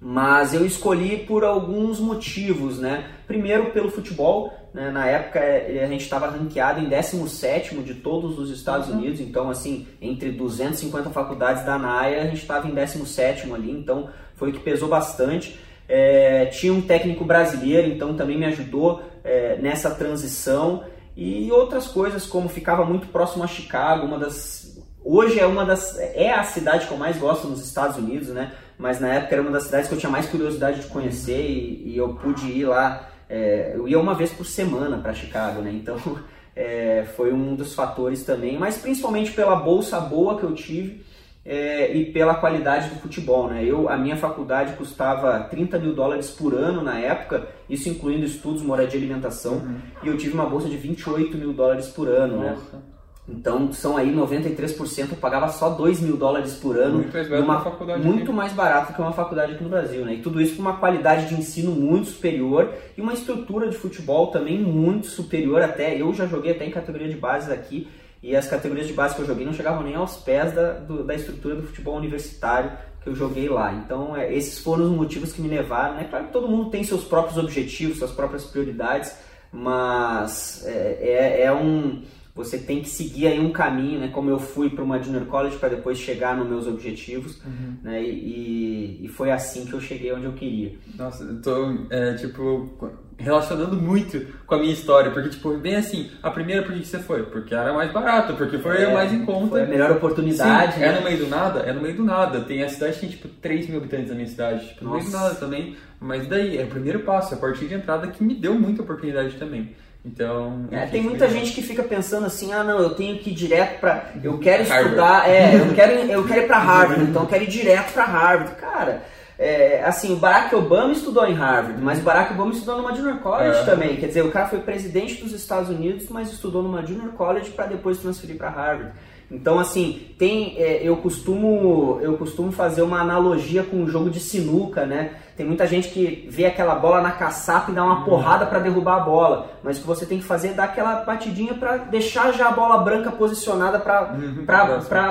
mas 0.00 0.52
eu 0.52 0.66
escolhi 0.66 1.18
por 1.18 1.44
alguns 1.44 1.98
motivos, 1.98 2.78
né? 2.78 3.10
Primeiro 3.26 3.70
pelo 3.70 3.90
futebol, 3.90 4.52
né? 4.74 4.90
na 4.90 5.06
época 5.06 5.38
eh, 5.38 5.82
a 5.82 5.86
gente 5.86 6.02
estava 6.02 6.26
ranqueado 6.26 6.78
em 6.78 6.90
17 6.90 7.76
de 7.76 7.94
todos 7.94 8.38
os 8.38 8.50
Estados 8.50 8.88
uhum. 8.88 8.98
Unidos, 8.98 9.18
então 9.18 9.48
assim, 9.48 9.88
entre 10.02 10.30
250 10.30 11.08
faculdades 11.08 11.64
da 11.64 11.78
NAIA, 11.78 12.20
a 12.20 12.26
gente 12.26 12.42
estava 12.42 12.68
em 12.68 12.74
17 12.74 13.50
ali, 13.50 13.70
então 13.70 14.10
foi 14.34 14.50
o 14.50 14.52
que 14.52 14.60
pesou 14.60 14.90
bastante. 14.90 15.58
É, 15.88 16.46
tinha 16.46 16.72
um 16.72 16.80
técnico 16.80 17.24
brasileiro, 17.24 17.88
então 17.88 18.14
também 18.14 18.38
me 18.38 18.46
ajudou 18.46 19.02
é, 19.22 19.56
nessa 19.60 19.90
transição 19.90 20.84
e 21.16 21.50
outras 21.52 21.86
coisas 21.86 22.26
como 22.26 22.48
ficava 22.48 22.84
muito 22.84 23.08
próximo 23.08 23.44
a 23.44 23.46
Chicago, 23.46 24.06
uma 24.06 24.18
das 24.18 24.82
hoje 25.04 25.38
é 25.38 25.46
uma 25.46 25.64
das 25.64 25.98
é 25.98 26.32
a 26.32 26.42
cidade 26.42 26.86
que 26.86 26.92
eu 26.92 26.98
mais 26.98 27.18
gosto 27.18 27.46
nos 27.46 27.64
Estados 27.64 27.98
Unidos, 27.98 28.28
né? 28.28 28.52
Mas 28.78 28.98
na 28.98 29.08
época 29.08 29.34
era 29.34 29.42
uma 29.42 29.50
das 29.50 29.64
cidades 29.64 29.88
que 29.88 29.94
eu 29.94 29.98
tinha 29.98 30.10
mais 30.10 30.26
curiosidade 30.26 30.80
de 30.80 30.86
conhecer 30.88 31.40
e, 31.40 31.92
e 31.92 31.96
eu 31.96 32.14
pude 32.14 32.46
ir 32.46 32.64
lá. 32.64 33.10
É, 33.28 33.72
eu 33.74 33.86
ia 33.86 33.98
uma 33.98 34.14
vez 34.14 34.32
por 34.32 34.44
semana 34.44 34.98
para 34.98 35.12
Chicago, 35.12 35.60
né? 35.60 35.70
Então 35.70 35.98
é, 36.56 37.06
foi 37.14 37.32
um 37.32 37.54
dos 37.54 37.74
fatores 37.74 38.24
também, 38.24 38.58
mas 38.58 38.78
principalmente 38.78 39.30
pela 39.30 39.54
bolsa 39.54 40.00
boa 40.00 40.38
que 40.38 40.44
eu 40.44 40.54
tive 40.54 41.04
é, 41.44 41.94
e 41.94 42.06
pela 42.06 42.34
qualidade 42.34 42.88
do 42.88 42.96
futebol, 42.96 43.48
né? 43.48 43.62
Eu, 43.64 43.88
a 43.88 43.96
minha 43.96 44.16
faculdade 44.16 44.72
custava 44.74 45.40
30 45.40 45.78
mil 45.78 45.94
dólares 45.94 46.30
por 46.30 46.54
ano 46.54 46.82
na 46.82 46.98
época, 46.98 47.48
isso 47.68 47.88
incluindo 47.88 48.24
estudos, 48.24 48.62
moradia 48.62 48.98
e 48.98 49.02
alimentação, 49.02 49.54
uhum. 49.54 49.76
e 50.02 50.08
eu 50.08 50.16
tive 50.16 50.32
uma 50.32 50.46
bolsa 50.46 50.68
de 50.68 50.76
28 50.76 51.36
mil 51.36 51.52
dólares 51.52 51.88
por 51.88 52.08
ano, 52.08 52.38
né? 52.38 52.50
Nossa. 52.50 52.76
né? 52.76 52.82
Então 53.26 53.72
são 53.72 53.96
aí 53.96 54.14
93%, 54.14 55.10
eu 55.12 55.16
pagava 55.16 55.48
só 55.48 55.70
2 55.70 56.00
mil 56.00 56.16
dólares 56.16 56.54
por 56.56 56.76
ano. 56.76 56.98
Muito 56.98 57.14
mais 57.14 57.26
barato, 57.26 57.42
numa, 57.42 57.60
faculdade 57.60 58.06
muito 58.06 58.32
mais 58.34 58.52
barato 58.52 58.92
que 58.92 59.00
uma 59.00 59.12
faculdade 59.12 59.52
aqui 59.54 59.64
no 59.64 59.70
Brasil, 59.70 60.04
né? 60.04 60.14
E 60.14 60.20
tudo 60.20 60.42
isso 60.42 60.56
com 60.56 60.62
uma 60.62 60.76
qualidade 60.76 61.28
de 61.28 61.34
ensino 61.34 61.70
muito 61.70 62.08
superior 62.08 62.74
e 62.96 63.00
uma 63.00 63.14
estrutura 63.14 63.68
de 63.68 63.76
futebol 63.78 64.26
também 64.26 64.58
muito 64.58 65.06
superior 65.06 65.62
até. 65.62 65.98
Eu 65.98 66.12
já 66.12 66.26
joguei 66.26 66.52
até 66.52 66.66
em 66.66 66.70
categoria 66.70 67.08
de 67.08 67.16
base 67.16 67.50
aqui 67.50 67.88
e 68.24 68.34
as 68.34 68.48
categorias 68.48 68.86
de 68.86 68.94
base 68.94 69.14
que 69.14 69.20
eu 69.20 69.26
joguei 69.26 69.44
não 69.44 69.52
chegavam 69.52 69.82
nem 69.82 69.94
aos 69.94 70.16
pés 70.16 70.50
da, 70.54 70.72
do, 70.72 71.04
da 71.04 71.14
estrutura 71.14 71.56
do 71.56 71.62
futebol 71.64 71.98
universitário 71.98 72.72
que 73.02 73.10
eu 73.10 73.14
joguei 73.14 73.50
lá. 73.50 73.70
Então 73.74 74.16
é, 74.16 74.34
esses 74.34 74.58
foram 74.58 74.84
os 74.84 74.90
motivos 74.90 75.30
que 75.30 75.42
me 75.42 75.48
levaram. 75.48 75.96
Né? 75.96 76.06
Claro 76.08 76.24
que 76.24 76.32
todo 76.32 76.48
mundo 76.48 76.70
tem 76.70 76.82
seus 76.82 77.04
próprios 77.04 77.36
objetivos, 77.36 77.98
suas 77.98 78.12
próprias 78.12 78.44
prioridades, 78.44 79.14
mas 79.52 80.64
é, 80.64 80.98
é, 81.02 81.42
é 81.42 81.52
um 81.52 82.02
você 82.34 82.58
tem 82.58 82.80
que 82.80 82.88
seguir 82.88 83.28
aí 83.28 83.38
um 83.38 83.52
caminho, 83.52 84.00
né? 84.00 84.08
Como 84.08 84.28
eu 84.28 84.40
fui 84.40 84.68
para 84.68 84.82
uma 84.82 85.00
junior 85.00 85.24
college 85.26 85.56
para 85.56 85.68
depois 85.68 85.98
chegar 85.98 86.36
nos 86.36 86.48
meus 86.48 86.66
objetivos, 86.66 87.40
uhum. 87.44 87.76
né? 87.80 88.02
E, 88.02 89.04
e, 89.04 89.08
foi 89.08 89.30
assim 89.30 89.64
que 89.64 89.72
eu 89.72 89.80
cheguei 89.80 90.12
onde 90.12 90.24
eu 90.24 90.32
queria. 90.32 90.74
Nossa, 90.96 91.22
eu 91.22 91.40
tô, 91.40 91.86
é, 91.90 92.14
tipo, 92.14 92.70
relacionando 93.18 93.76
muito 93.76 94.26
com 94.46 94.54
a 94.54 94.58
minha 94.58 94.72
história, 94.72 95.10
porque, 95.10 95.30
tipo, 95.30 95.56
bem 95.56 95.76
assim, 95.76 96.10
a 96.22 96.30
primeira 96.30 96.62
por 96.62 96.74
que 96.74 96.84
você 96.84 96.98
foi? 96.98 97.22
Porque 97.22 97.54
era 97.54 97.72
mais 97.72 97.92
barato, 97.92 98.34
porque 98.34 98.58
foi 98.58 98.82
é, 98.82 98.92
mais 98.92 99.12
em 99.12 99.24
conta. 99.24 99.50
Foi 99.50 99.62
a 99.62 99.66
melhor 99.66 99.92
oportunidade. 99.92 100.74
Sim, 100.74 100.82
é 100.82 100.86
né? 100.86 100.96
É 100.96 101.00
no 101.00 101.04
meio 101.04 101.18
do 101.18 101.26
nada? 101.28 101.60
É 101.60 101.72
no 101.72 101.80
meio 101.80 101.96
do 101.96 102.04
nada. 102.04 102.40
Tem 102.40 102.62
a 102.62 102.68
cidade 102.68 102.98
tem, 102.98 103.08
tipo, 103.08 103.28
3 103.28 103.68
mil 103.68 103.78
habitantes 103.78 104.08
na 104.08 104.14
minha 104.14 104.28
cidade, 104.28 104.66
tipo, 104.68 104.84
no 104.84 104.90
Nossa. 104.90 105.00
meio 105.02 105.10
do 105.10 105.22
nada 105.22 105.34
também. 105.36 105.76
Mas 106.00 106.26
daí, 106.26 106.58
é 106.58 106.64
o 106.64 106.68
primeiro 106.68 107.00
passo, 107.00 107.34
é 107.34 107.36
a 107.36 107.40
partir 107.40 107.66
de 107.66 107.74
entrada 107.74 108.08
que 108.08 108.22
me 108.22 108.34
deu 108.34 108.54
muita 108.54 108.82
oportunidade 108.82 109.36
também. 109.36 109.74
Então. 110.04 110.66
É, 110.70 110.84
tem 110.84 111.00
muita 111.00 111.28
gente 111.28 111.52
que 111.52 111.62
fica 111.62 111.82
pensando 111.82 112.26
assim, 112.26 112.52
ah 112.52 112.62
não, 112.62 112.78
eu 112.78 112.90
tenho 112.90 113.18
que 113.18 113.30
ir 113.30 113.34
direto 113.34 113.80
para, 113.80 114.10
eu 114.22 114.38
quero 114.38 114.62
estudar, 114.62 115.30
é, 115.30 115.56
eu 115.56 115.74
quero, 115.74 115.92
eu 115.92 116.26
quero 116.26 116.42
ir 116.42 116.46
para 116.46 116.58
Harvard, 116.58 117.04
então 117.04 117.22
eu 117.22 117.28
quero 117.28 117.44
ir 117.44 117.48
direto 117.48 117.92
para 117.94 118.04
Harvard, 118.04 118.54
cara. 118.56 119.13
É, 119.38 119.82
assim, 119.84 120.12
o 120.12 120.16
Barack 120.16 120.54
Obama 120.54 120.92
estudou 120.92 121.26
em 121.26 121.34
Harvard, 121.34 121.80
mas 121.82 121.98
o 121.98 122.02
Barack 122.02 122.32
Obama 122.34 122.52
estudou 122.52 122.76
numa 122.78 122.94
junior 122.94 123.18
college 123.18 123.58
É. 123.58 123.64
também. 123.64 123.96
Quer 123.96 124.06
dizer, 124.06 124.22
o 124.22 124.30
cara 124.30 124.46
foi 124.48 124.60
presidente 124.60 125.22
dos 125.22 125.32
Estados 125.32 125.68
Unidos, 125.68 126.06
mas 126.08 126.32
estudou 126.32 126.62
numa 126.62 126.84
junior 126.86 127.12
college 127.12 127.50
para 127.50 127.66
depois 127.66 127.98
transferir 127.98 128.36
para 128.36 128.48
Harvard. 128.48 128.92
Então, 129.34 129.58
assim, 129.58 130.14
tem, 130.16 130.56
é, 130.58 130.80
eu 130.82 130.96
costumo, 130.98 131.98
eu 132.00 132.16
costumo 132.16 132.52
fazer 132.52 132.82
uma 132.82 133.00
analogia 133.00 133.64
com 133.64 133.82
o 133.82 133.88
jogo 133.88 134.08
de 134.08 134.20
sinuca, 134.20 134.86
né? 134.86 135.16
Tem 135.36 135.44
muita 135.44 135.66
gente 135.66 135.88
que 135.88 136.28
vê 136.30 136.46
aquela 136.46 136.76
bola 136.76 137.00
na 137.00 137.10
caçapa 137.10 137.72
e 137.72 137.74
dá 137.74 137.82
uma 137.82 138.04
porrada 138.04 138.46
para 138.46 138.60
derrubar 138.60 138.98
a 138.98 139.00
bola, 139.00 139.50
mas 139.64 139.76
o 139.76 139.80
que 139.80 139.86
você 139.86 140.06
tem 140.06 140.18
que 140.18 140.24
fazer 140.24 140.48
é 140.48 140.52
dar 140.52 140.64
aquela 140.64 141.02
batidinha 141.02 141.54
para 141.54 141.78
deixar 141.78 142.32
já 142.32 142.48
a 142.48 142.52
bola 142.52 142.78
branca 142.78 143.10
posicionada 143.10 143.80
para 143.80 144.12
Uhum, 144.14 144.44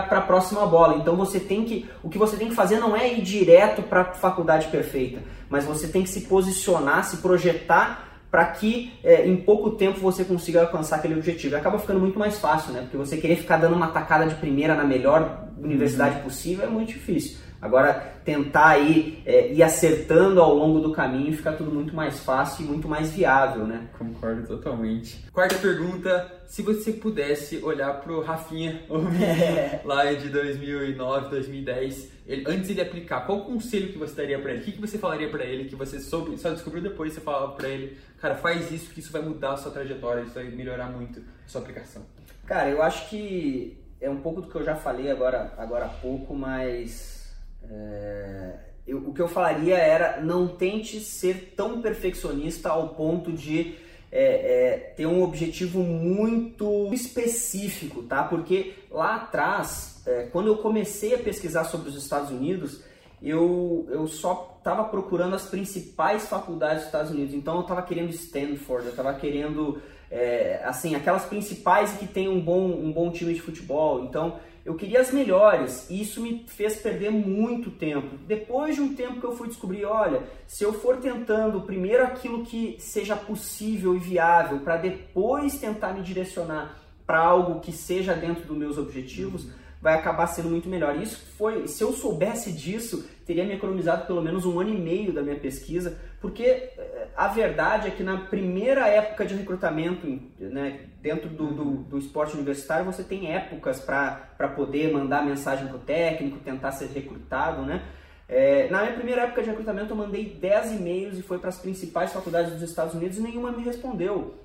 a 0.09 0.21
próxima 0.21 0.65
bola. 0.65 0.95
Então 0.95 1.17
você 1.17 1.39
tem 1.39 1.65
que 1.65 1.89
o 2.01 2.09
que 2.09 2.17
você 2.17 2.37
tem 2.37 2.47
que 2.47 2.55
fazer 2.55 2.79
não 2.79 2.95
é 2.95 3.13
ir 3.13 3.21
direto 3.21 3.83
para 3.83 4.01
a 4.01 4.05
faculdade 4.05 4.67
perfeita, 4.67 5.21
mas 5.49 5.65
você 5.65 5.87
tem 5.87 6.03
que 6.03 6.09
se 6.09 6.21
posicionar, 6.21 7.03
se 7.03 7.17
projetar 7.17 8.12
para 8.33 8.45
que 8.45 8.91
é, 9.03 9.27
em 9.27 9.35
pouco 9.35 9.69
tempo 9.69 9.99
você 9.99 10.25
consiga 10.25 10.61
alcançar 10.61 10.95
aquele 10.95 11.13
objetivo. 11.13 11.53
E 11.53 11.55
acaba 11.55 11.77
ficando 11.77 11.99
muito 11.99 12.17
mais 12.17 12.39
fácil, 12.39 12.73
né? 12.73 12.81
Porque 12.81 12.97
você 12.97 13.15
querer 13.15 13.35
ficar 13.35 13.57
dando 13.57 13.75
uma 13.75 13.89
tacada 13.89 14.25
de 14.25 14.33
primeira 14.33 14.73
na 14.73 14.83
melhor 14.83 15.49
universidade 15.55 16.19
possível 16.21 16.65
é 16.65 16.67
muito 16.67 16.93
difícil. 16.93 17.37
Agora, 17.63 17.93
tentar 18.25 18.71
aí 18.71 19.23
é, 19.25 19.53
ir 19.53 19.63
acertando 19.63 20.41
ao 20.41 20.53
longo 20.53 20.81
do 20.81 20.91
caminho 20.91 21.31
fica 21.31 21.53
tudo 21.53 21.71
muito 21.71 21.95
mais 21.95 22.19
fácil 22.19 22.65
e 22.65 22.67
muito 22.67 22.89
mais 22.89 23.11
viável, 23.11 23.65
né? 23.65 23.87
Concordo 23.97 24.45
totalmente. 24.45 25.23
Quarta 25.31 25.55
pergunta, 25.55 26.29
se 26.45 26.61
você 26.61 26.91
pudesse 26.91 27.63
olhar 27.63 28.01
pro 28.01 28.19
Rafinha, 28.19 28.83
o 28.89 28.97
menino 28.97 29.79
lá 29.85 30.11
de 30.11 30.27
2009, 30.27 31.29
2010, 31.29 32.11
ele, 32.27 32.43
antes 32.45 32.67
de 32.67 32.73
ele 32.73 32.81
aplicar, 32.81 33.21
qual 33.21 33.45
conselho 33.45 33.93
que 33.93 33.97
você 33.97 34.13
daria 34.13 34.39
pra 34.39 34.51
ele? 34.51 34.59
O 34.59 34.63
que, 34.65 34.73
que 34.73 34.81
você 34.81 34.97
falaria 34.97 35.29
pra 35.29 35.45
ele 35.45 35.69
que 35.69 35.75
você 35.75 36.01
soube, 36.01 36.37
só 36.37 36.49
descobriu 36.49 36.83
depois, 36.83 37.13
você 37.13 37.21
falava 37.21 37.53
pra 37.53 37.69
ele, 37.69 37.97
cara, 38.19 38.35
faz 38.35 38.73
isso 38.73 38.93
que 38.93 38.99
isso 38.99 39.11
vai 39.13 39.21
mudar 39.21 39.53
a 39.53 39.57
sua 39.57 39.71
trajetória, 39.71 40.23
isso 40.23 40.33
vai 40.33 40.43
melhorar 40.49 40.87
muito 40.87 41.21
a 41.21 41.47
sua 41.47 41.61
aplicação. 41.61 42.01
Cara, 42.45 42.69
eu 42.69 42.83
acho 42.83 43.09
que 43.09 43.77
é 44.01 44.09
um 44.09 44.17
pouco 44.17 44.41
do 44.41 44.49
que 44.49 44.55
eu 44.55 44.65
já 44.65 44.75
falei 44.75 45.09
agora, 45.09 45.53
agora 45.57 45.85
há 45.85 45.89
pouco, 45.89 46.35
mas 46.35 47.22
é, 47.69 48.53
eu- 48.87 48.97
o 48.99 49.13
que 49.13 49.21
eu 49.21 49.27
falaria 49.27 49.77
era 49.77 50.21
não 50.21 50.47
tente 50.47 50.99
ser 50.99 51.53
tão 51.55 51.81
perfeccionista 51.81 52.69
ao 52.69 52.89
ponto 52.89 53.31
de 53.31 53.75
é, 54.15 54.25
é, 54.25 54.77
ter 54.95 55.07
um 55.07 55.23
objetivo 55.23 55.79
muito 55.79 56.93
específico, 56.93 58.03
tá? 58.03 58.23
Porque 58.23 58.73
lá 58.91 59.15
atrás, 59.15 60.03
é, 60.05 60.27
quando 60.31 60.47
eu 60.47 60.57
comecei 60.57 61.15
a 61.15 61.17
pesquisar 61.17 61.63
sobre 61.63 61.89
os 61.89 61.95
Estados 61.95 62.29
Unidos, 62.29 62.83
eu, 63.23 63.87
eu 63.89 64.05
só 64.05 64.55
estava 64.59 64.83
procurando 64.83 65.35
as 65.35 65.45
principais 65.45 66.27
faculdades 66.27 66.79
dos 66.79 66.85
Estados 66.85 67.11
Unidos. 67.11 67.33
Então 67.33 67.55
eu 67.55 67.61
estava 67.61 67.81
querendo 67.81 68.11
Stanford, 68.11 68.85
eu 68.85 68.91
estava 68.91 69.13
querendo 69.15 69.81
é, 70.11 70.61
assim 70.63 70.93
aquelas 70.93 71.25
principais 71.25 71.93
que 71.93 72.05
tem 72.05 72.29
um 72.29 72.39
bom, 72.39 72.67
um 72.67 72.91
bom 72.91 73.09
time 73.09 73.33
de 73.33 73.41
futebol. 73.41 74.03
Então 74.03 74.37
eu 74.65 74.75
queria 74.75 75.01
as 75.01 75.11
melhores 75.11 75.89
e 75.89 76.01
isso 76.01 76.21
me 76.21 76.45
fez 76.47 76.77
perder 76.77 77.11
muito 77.11 77.69
tempo. 77.69 78.17
Depois 78.25 78.75
de 78.75 78.81
um 78.81 78.95
tempo 78.95 79.19
que 79.19 79.25
eu 79.25 79.35
fui 79.35 79.49
descobrir, 79.49 79.83
olha, 79.83 80.23
se 80.47 80.63
eu 80.63 80.71
for 80.71 80.97
tentando 80.97 81.61
primeiro 81.61 82.03
aquilo 82.03 82.45
que 82.45 82.77
seja 82.79 83.15
possível 83.15 83.95
e 83.95 83.99
viável 83.99 84.59
para 84.59 84.77
depois 84.77 85.59
tentar 85.59 85.93
me 85.93 86.01
direcionar 86.01 86.79
para 87.05 87.19
algo 87.19 87.59
que 87.59 87.73
seja 87.73 88.13
dentro 88.13 88.45
dos 88.45 88.57
meus 88.57 88.77
objetivos, 88.77 89.47
vai 89.83 89.95
acabar 89.95 90.27
sendo 90.27 90.49
muito 90.49 90.69
melhor. 90.69 90.95
Isso 90.95 91.21
foi, 91.37 91.67
se 91.67 91.83
eu 91.83 91.91
soubesse 91.91 92.53
disso, 92.53 93.05
teria 93.25 93.43
me 93.43 93.55
economizado 93.55 94.07
pelo 94.07 94.21
menos 94.21 94.45
um 94.45 94.57
ano 94.57 94.69
e 94.69 94.77
meio 94.77 95.11
da 95.11 95.21
minha 95.21 95.35
pesquisa, 95.35 95.99
porque 96.21 96.43
eh, 96.43 97.07
a 97.13 97.27
verdade 97.27 97.89
é 97.89 97.91
que 97.91 98.01
na 98.01 98.17
primeira 98.17 98.87
época 98.87 99.25
de 99.25 99.35
recrutamento, 99.35 100.07
né, 100.39 100.85
dentro 101.01 101.27
do, 101.27 101.47
do, 101.47 101.65
do 101.83 101.97
esporte 101.97 102.33
universitário, 102.33 102.85
você 102.85 103.03
tem 103.03 103.29
épocas 103.35 103.81
para 103.81 104.47
poder 104.55 104.93
mandar 104.93 105.25
mensagem 105.25 105.67
para 105.67 105.75
o 105.75 105.79
técnico, 105.79 106.39
tentar 106.39 106.71
ser 106.71 106.87
recrutado, 106.87 107.63
né? 107.63 107.83
É, 108.29 108.69
na 108.69 108.83
minha 108.83 108.93
primeira 108.93 109.23
época 109.23 109.43
de 109.43 109.49
recrutamento, 109.49 109.91
eu 109.91 109.97
mandei 109.97 110.23
10 110.23 110.71
e-mails 110.79 111.17
e 111.17 111.21
foi 111.21 111.39
para 111.39 111.49
as 111.49 111.59
principais 111.59 112.13
faculdades 112.13 112.53
dos 112.53 112.61
Estados 112.61 112.93
Unidos 112.93 113.17
e 113.17 113.21
nenhuma 113.21 113.51
me 113.51 113.63
respondeu. 113.63 114.39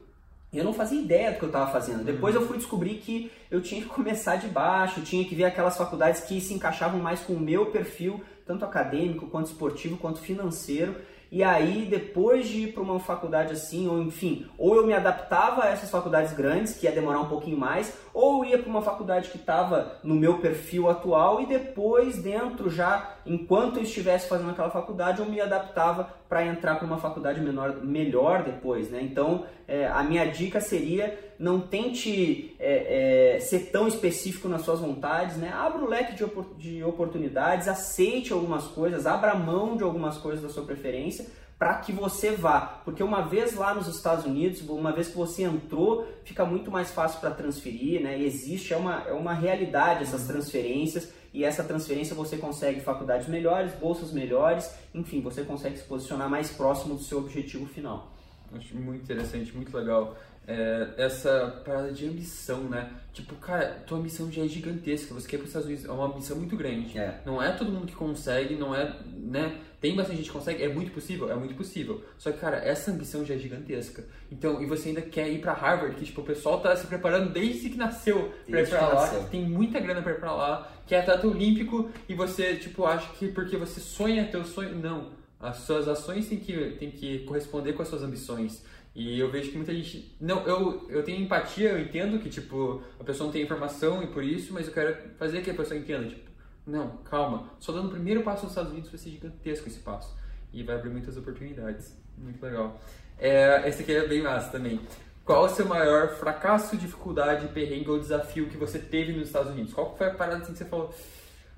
Eu 0.53 0.65
não 0.65 0.73
fazia 0.73 1.01
ideia 1.01 1.33
do 1.33 1.39
que 1.39 1.45
eu 1.45 1.49
estava 1.49 1.71
fazendo. 1.71 2.05
Depois 2.05 2.35
eu 2.35 2.47
fui 2.47 2.57
descobrir 2.57 2.95
que 2.97 3.31
eu 3.51 3.61
tinha 3.61 3.83
que 3.83 3.89
começar 3.91 4.37
de 4.37 4.49
baixo, 4.49 5.03
tinha 5.03 5.25
que 5.25 5.35
ver 5.35 5.45
aquelas 5.45 5.77
faculdades 5.77 6.23
que 6.23 6.41
se 6.41 6.55
encaixavam 6.55 7.01
mais 7.01 7.21
com 7.21 7.35
o 7.35 7.41
meu 7.41 7.67
perfil, 7.67 8.23
tanto 8.47 8.65
acadêmico, 8.65 9.27
quanto 9.27 9.47
esportivo, 9.47 9.99
quanto 9.99 10.21
financeiro. 10.21 10.97
E 11.31 11.45
aí, 11.45 11.85
depois 11.85 12.49
de 12.49 12.63
ir 12.63 12.73
para 12.73 12.83
uma 12.83 12.99
faculdade 12.99 13.53
assim, 13.53 13.87
ou 13.87 14.01
enfim, 14.01 14.47
ou 14.57 14.75
eu 14.75 14.87
me 14.87 14.95
adaptava 14.95 15.65
a 15.65 15.69
essas 15.69 15.91
faculdades 15.91 16.33
grandes, 16.33 16.73
que 16.73 16.87
ia 16.87 16.93
demorar 16.93 17.21
um 17.21 17.29
pouquinho 17.29 17.59
mais, 17.59 17.93
ou 18.15 18.43
ia 18.47 18.57
para 18.57 18.71
uma 18.71 18.81
faculdade 18.81 19.29
que 19.29 19.37
estava 19.37 19.99
no 20.03 20.15
meu 20.15 20.39
perfil 20.39 20.89
atual 20.89 21.43
e 21.43 21.47
depois, 21.47 22.17
dentro 22.23 22.71
já, 22.71 23.18
enquanto 23.29 23.77
eu 23.77 23.83
estivesse 23.83 24.29
fazendo 24.29 24.51
aquela 24.51 24.71
faculdade, 24.71 25.21
eu 25.21 25.27
me 25.27 25.41
adaptava 25.41 26.13
para 26.29 26.45
entrar 26.47 26.77
para 26.77 26.87
uma 26.87 26.99
faculdade 26.99 27.41
menor, 27.41 27.85
melhor 27.85 28.43
depois, 28.43 28.91
né? 28.91 29.01
Então, 29.03 29.45
é, 29.67 29.87
a 29.87 30.03
minha 30.03 30.25
dica 30.25 30.61
seria 30.61 31.19
não 31.39 31.61
tente 31.61 32.57
é, 32.59 33.37
é, 33.37 33.41
ser 33.41 33.71
tão 33.71 33.87
específico 33.87 34.49
nas 34.49 34.63
suas 34.63 34.81
vontades, 34.81 35.37
né? 35.37 35.53
Abra 35.53 35.83
o 35.83 35.89
leque 35.89 36.15
de, 36.15 36.25
opor 36.25 36.47
de 36.59 36.83
oportunidades, 36.83 37.69
aceite 37.69 38.33
algumas 38.33 38.65
coisas, 38.65 39.07
abra 39.07 39.35
mão 39.35 39.77
de 39.77 39.83
algumas 39.85 40.19
coisas 40.19 40.43
da 40.43 40.49
sua 40.49 40.65
preferência 40.65 41.27
para 41.59 41.75
que 41.75 41.91
você 41.91 42.31
vá, 42.31 42.61
porque 42.85 43.03
uma 43.03 43.23
vez 43.23 43.55
lá 43.57 43.75
nos 43.75 43.89
Estados 43.89 44.25
Unidos, 44.25 44.61
uma 44.61 44.93
vez 44.93 45.09
que 45.09 45.17
você 45.17 45.43
entrou, 45.43 46.07
fica 46.25 46.45
muito 46.45 46.71
mais 46.71 46.93
fácil 46.93 47.19
para 47.19 47.33
transferir, 47.33 48.01
né? 48.01 48.21
Existe, 48.23 48.73
é 48.73 48.77
uma, 48.77 49.03
é 49.09 49.13
uma 49.13 49.35
realidade 49.35 50.05
essas 50.05 50.25
transferências 50.25 51.13
e 51.35 51.45
essa 51.45 51.65
transferência 51.65 52.15
você 52.15 52.37
consegue 52.37 52.81
faculdades 52.81 53.27
melhores, 53.27 53.73
bolsas 53.75 54.13
melhores, 54.13 54.73
enfim, 54.95 55.21
você 55.21 55.43
consegue 55.43 55.77
se 55.79 55.85
posicionar 55.85 56.31
mais 56.31 56.51
próximo 56.51 56.95
do 56.95 57.03
seu 57.03 57.19
objetivo 57.19 57.67
final. 57.67 58.13
Acho 58.55 58.77
muito 58.77 59.03
interessante, 59.03 59.55
muito 59.55 59.77
legal. 59.77 60.17
É, 60.47 60.95
essa 60.97 61.61
parada 61.63 61.93
de 61.93 62.07
ambição, 62.07 62.61
né? 62.63 62.91
Tipo, 63.13 63.35
cara, 63.35 63.83
tua 63.87 63.99
missão 63.99 64.33
já 64.33 64.43
é 64.43 64.49
gigantesca. 64.49 65.13
Você 65.13 65.29
quer 65.29 65.37
para 65.37 65.45
os 65.45 65.51
Estados 65.51 65.67
Unidos, 65.69 65.85
é 65.85 65.93
uma 65.93 66.09
missão 66.15 66.39
muito 66.39 66.57
grande. 66.57 66.99
É. 66.99 67.21
Não 67.27 67.43
é 67.43 67.53
todo 67.53 67.71
mundo 67.71 67.87
que 67.87 67.95
consegue, 67.95 68.55
não 68.55 68.75
é, 68.75 68.97
né? 69.15 69.61
Tem 69.81 69.95
bastante 69.95 70.17
gente 70.17 70.27
que 70.27 70.33
consegue, 70.33 70.63
é 70.63 70.69
muito 70.69 70.91
possível, 70.91 71.31
é 71.31 71.37
muito 71.37 71.55
possível. 71.55 72.03
Só 72.19 72.33
que, 72.33 72.39
cara, 72.39 72.57
essa 72.57 72.91
ambição 72.91 73.25
já 73.25 73.35
é 73.35 73.39
gigantesca. 73.39 74.05
Então, 74.31 74.61
e 74.61 74.67
você 74.67 74.89
ainda 74.89 75.03
quer 75.03 75.29
ir 75.31 75.41
para 75.41 75.53
Harvard, 75.53 75.95
que 75.95 76.05
tipo, 76.05 76.21
o 76.21 76.25
pessoal 76.25 76.61
tá 76.61 76.75
se 76.75 76.87
preparando 76.87 77.33
desde 77.33 77.71
que 77.71 77.77
nasceu 77.77 78.33
para 78.49 78.61
ir 78.61 78.69
para 78.69 78.89
lá, 78.89 78.95
nasceu. 78.95 79.25
tem 79.31 79.45
muita 79.49 79.79
grana 79.79 80.03
para 80.03 80.13
ir 80.13 80.19
para 80.21 80.33
lá, 80.33 80.73
que 80.85 80.95
é 80.97 81.01
atleta 81.01 81.29
olímpico 81.29 81.91
e 82.09 82.15
você, 82.15 82.57
tipo, 82.57 82.85
acha 82.85 83.09
que 83.13 83.29
porque 83.29 83.57
você 83.57 83.79
sonha 83.79 84.27
teu 84.27 84.45
sonho, 84.45 84.75
não. 84.75 85.17
As 85.39 85.59
suas 85.59 85.87
ações 85.87 86.29
têm 86.29 86.39
que, 86.39 86.71
têm 86.79 86.91
que 86.91 87.21
corresponder 87.21 87.73
com 87.73 87.83
as 87.83 87.89
suas 87.89 88.03
ambições. 88.03 88.65
E 88.97 89.17
eu 89.17 89.31
vejo 89.31 89.53
que 89.53 89.57
muita 89.57 89.73
gente. 89.73 90.17
Não, 90.21 90.45
eu, 90.45 90.89
eu 90.89 91.05
tenho 91.05 91.23
empatia, 91.23 91.71
eu 91.71 91.81
entendo 91.81 92.19
que, 92.19 92.29
tipo, 92.29 92.83
a 92.99 93.05
pessoa 93.05 93.27
não 93.27 93.33
tem 93.33 93.43
informação 93.43 94.03
e 94.03 94.09
por 94.09 94.25
isso, 94.25 94.53
mas 94.53 94.67
eu 94.67 94.73
quero 94.73 94.97
fazer 95.17 95.41
que 95.41 95.51
a 95.51 95.55
pessoa 95.55 95.79
entenda, 95.79 96.09
tipo, 96.09 96.28
não, 96.69 96.99
calma. 96.99 97.51
Só 97.59 97.73
dando 97.73 97.89
o 97.89 97.91
primeiro 97.91 98.23
passo 98.23 98.43
nos 98.43 98.53
Estados 98.53 98.73
Unidos 98.73 98.91
vai 98.91 98.99
ser 98.99 99.11
gigantesco 99.11 99.69
esse 99.69 99.81
passo. 99.81 100.15
E 100.53 100.63
vai 100.63 100.77
abrir 100.77 100.91
muitas 100.91 101.17
oportunidades. 101.17 101.97
Muito 102.17 102.43
legal. 102.43 102.79
É, 103.19 103.67
esse 103.67 103.83
aqui 103.83 103.93
é 103.93 104.07
bem 104.07 104.23
massa 104.23 104.51
também. 104.51 104.81
Qual 105.25 105.45
o 105.45 105.49
seu 105.49 105.67
maior 105.67 106.11
fracasso, 106.17 106.77
dificuldade, 106.77 107.49
perrengue 107.49 107.91
ou 107.91 107.99
desafio 107.99 108.49
que 108.49 108.57
você 108.57 108.79
teve 108.79 109.13
nos 109.13 109.29
Estados 109.29 109.51
Unidos? 109.53 109.73
Qual 109.73 109.97
foi 109.97 110.09
a 110.09 110.15
parada 110.15 110.43
assim 110.43 110.53
que 110.53 110.59
você 110.59 110.65
falou? 110.65 110.95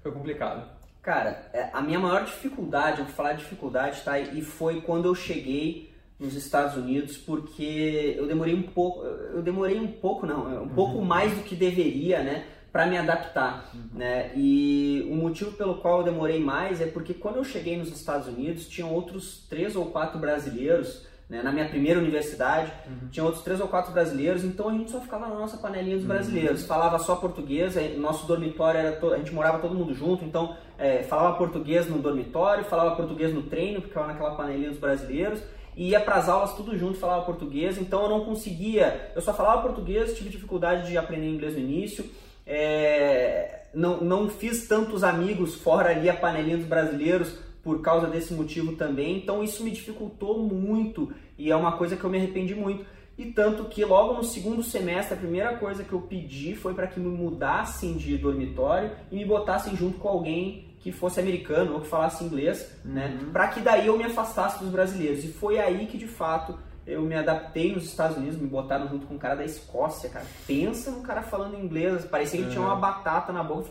Foi 0.02 0.12
complicado. 0.12 0.68
Cara, 1.02 1.50
é, 1.52 1.70
a 1.72 1.80
minha 1.80 1.98
maior 1.98 2.24
dificuldade, 2.24 3.00
eu 3.00 3.04
vou 3.04 3.14
falar 3.14 3.32
de 3.32 3.42
dificuldade, 3.42 4.02
tá? 4.02 4.18
E 4.18 4.42
foi 4.42 4.80
quando 4.80 5.06
eu 5.06 5.14
cheguei 5.14 5.90
nos 6.20 6.34
Estados 6.34 6.76
Unidos, 6.76 7.16
porque 7.16 8.14
eu 8.18 8.26
demorei 8.26 8.54
um 8.54 8.62
pouco, 8.62 9.02
eu 9.02 9.42
demorei 9.42 9.80
um 9.80 9.90
pouco 9.90 10.26
não, 10.26 10.64
um 10.64 10.68
pouco 10.68 11.00
mais 11.00 11.32
do 11.32 11.42
que 11.42 11.56
deveria, 11.56 12.22
né, 12.22 12.46
para 12.72 12.86
me 12.86 12.96
adaptar, 12.96 13.68
né? 13.92 14.30
E 14.36 15.06
o 15.10 15.14
motivo 15.16 15.52
pelo 15.52 15.76
qual 15.76 15.98
eu 15.98 16.04
demorei 16.04 16.38
mais 16.38 16.80
é 16.80 16.86
porque 16.86 17.12
quando 17.14 17.36
eu 17.36 17.44
cheguei 17.44 17.76
nos 17.76 17.88
Estados 17.88 18.28
Unidos, 18.28 18.68
tinham 18.68 18.92
outros 18.92 19.44
três 19.48 19.74
ou 19.74 19.86
quatro 19.86 20.18
brasileiros 20.18 21.08
né, 21.28 21.42
na 21.44 21.52
minha 21.52 21.68
primeira 21.68 22.00
universidade, 22.00 22.72
tinha 23.12 23.24
outros 23.24 23.44
três 23.44 23.60
ou 23.60 23.68
quatro 23.68 23.92
brasileiros, 23.92 24.42
então 24.42 24.68
a 24.68 24.72
gente 24.72 24.90
só 24.90 25.00
ficava 25.00 25.28
na 25.28 25.34
nossa 25.36 25.56
panelinha 25.58 25.96
dos 25.96 26.04
brasileiros, 26.04 26.64
falava 26.66 26.98
só 26.98 27.14
português, 27.14 27.76
nosso 27.98 28.26
dormitório 28.26 28.80
era, 28.80 28.92
to- 28.96 29.12
a 29.12 29.18
gente 29.18 29.32
morava 29.32 29.60
todo 29.60 29.72
mundo 29.72 29.94
junto, 29.94 30.24
então 30.24 30.56
é, 30.76 31.04
falava 31.04 31.36
português 31.38 31.88
no 31.88 31.98
dormitório, 31.98 32.64
falava 32.64 32.96
português 32.96 33.32
no 33.32 33.42
treino, 33.42 33.80
ficava 33.80 34.08
naquela 34.08 34.34
panelinha 34.34 34.70
dos 34.70 34.78
brasileiros, 34.80 35.40
e 35.76 35.90
ia 35.90 36.00
para 36.00 36.16
as 36.16 36.28
aulas 36.28 36.52
tudo 36.54 36.76
junto, 36.76 36.98
falava 36.98 37.24
português, 37.24 37.78
então 37.78 38.02
eu 38.02 38.08
não 38.08 38.24
conseguia, 38.24 39.12
eu 39.14 39.22
só 39.22 39.32
falava 39.32 39.62
português, 39.62 40.16
tive 40.18 40.30
dificuldade 40.30 40.88
de 40.88 40.98
aprender 40.98 41.28
inglês 41.28 41.54
no 41.54 41.60
início, 41.60 42.04
é, 42.46 43.64
não, 43.74 44.00
não 44.00 44.28
fiz 44.28 44.66
tantos 44.66 45.04
amigos 45.04 45.54
fora 45.54 45.90
ali 45.90 46.08
a 46.08 46.14
panelinha 46.14 46.56
dos 46.56 46.66
brasileiros 46.66 47.38
por 47.62 47.80
causa 47.82 48.06
desse 48.06 48.32
motivo 48.32 48.72
também. 48.72 49.16
Então 49.16 49.42
isso 49.42 49.62
me 49.62 49.70
dificultou 49.70 50.38
muito 50.42 51.12
e 51.38 51.50
é 51.50 51.56
uma 51.56 51.72
coisa 51.72 51.96
que 51.96 52.04
eu 52.04 52.10
me 52.10 52.18
arrependi 52.18 52.54
muito. 52.54 52.84
E 53.18 53.26
tanto 53.26 53.66
que 53.66 53.84
logo 53.84 54.14
no 54.14 54.24
segundo 54.24 54.62
semestre, 54.62 55.14
a 55.14 55.16
primeira 55.18 55.54
coisa 55.58 55.84
que 55.84 55.92
eu 55.92 56.00
pedi 56.00 56.54
foi 56.56 56.72
para 56.72 56.86
que 56.86 56.98
me 56.98 57.08
mudassem 57.08 57.94
de 57.94 58.16
dormitório 58.16 58.92
e 59.10 59.16
me 59.16 59.26
botassem 59.26 59.76
junto 59.76 59.98
com 59.98 60.08
alguém 60.08 60.70
que 60.80 60.90
fosse 60.90 61.20
americano 61.20 61.74
ou 61.74 61.80
que 61.82 61.86
falasse 61.86 62.24
inglês, 62.24 62.74
né? 62.82 63.08
uhum. 63.08 63.26
né? 63.26 63.30
Para 63.30 63.48
que 63.48 63.60
daí 63.60 63.86
eu 63.86 63.98
me 63.98 64.04
afastasse 64.04 64.60
dos 64.60 64.72
brasileiros. 64.72 65.22
E 65.22 65.28
foi 65.28 65.58
aí 65.58 65.86
que 65.86 65.98
de 65.98 66.06
fato 66.06 66.58
eu 66.90 67.02
me 67.02 67.14
adaptei 67.14 67.72
nos 67.72 67.84
Estados 67.84 68.16
Unidos, 68.16 68.40
me 68.40 68.48
botaram 68.48 68.88
junto 68.88 69.06
com 69.06 69.14
um 69.14 69.18
cara 69.18 69.36
da 69.36 69.44
Escócia, 69.44 70.10
cara. 70.10 70.26
Pensa 70.46 70.90
num 70.90 71.02
cara 71.02 71.22
falando 71.22 71.56
inglês, 71.56 72.04
parecia 72.04 72.38
que 72.38 72.44
ele 72.44 72.52
tinha 72.52 72.62
uma 72.62 72.74
uhum. 72.74 72.80
batata 72.80 73.32
na 73.32 73.42
boca. 73.42 73.68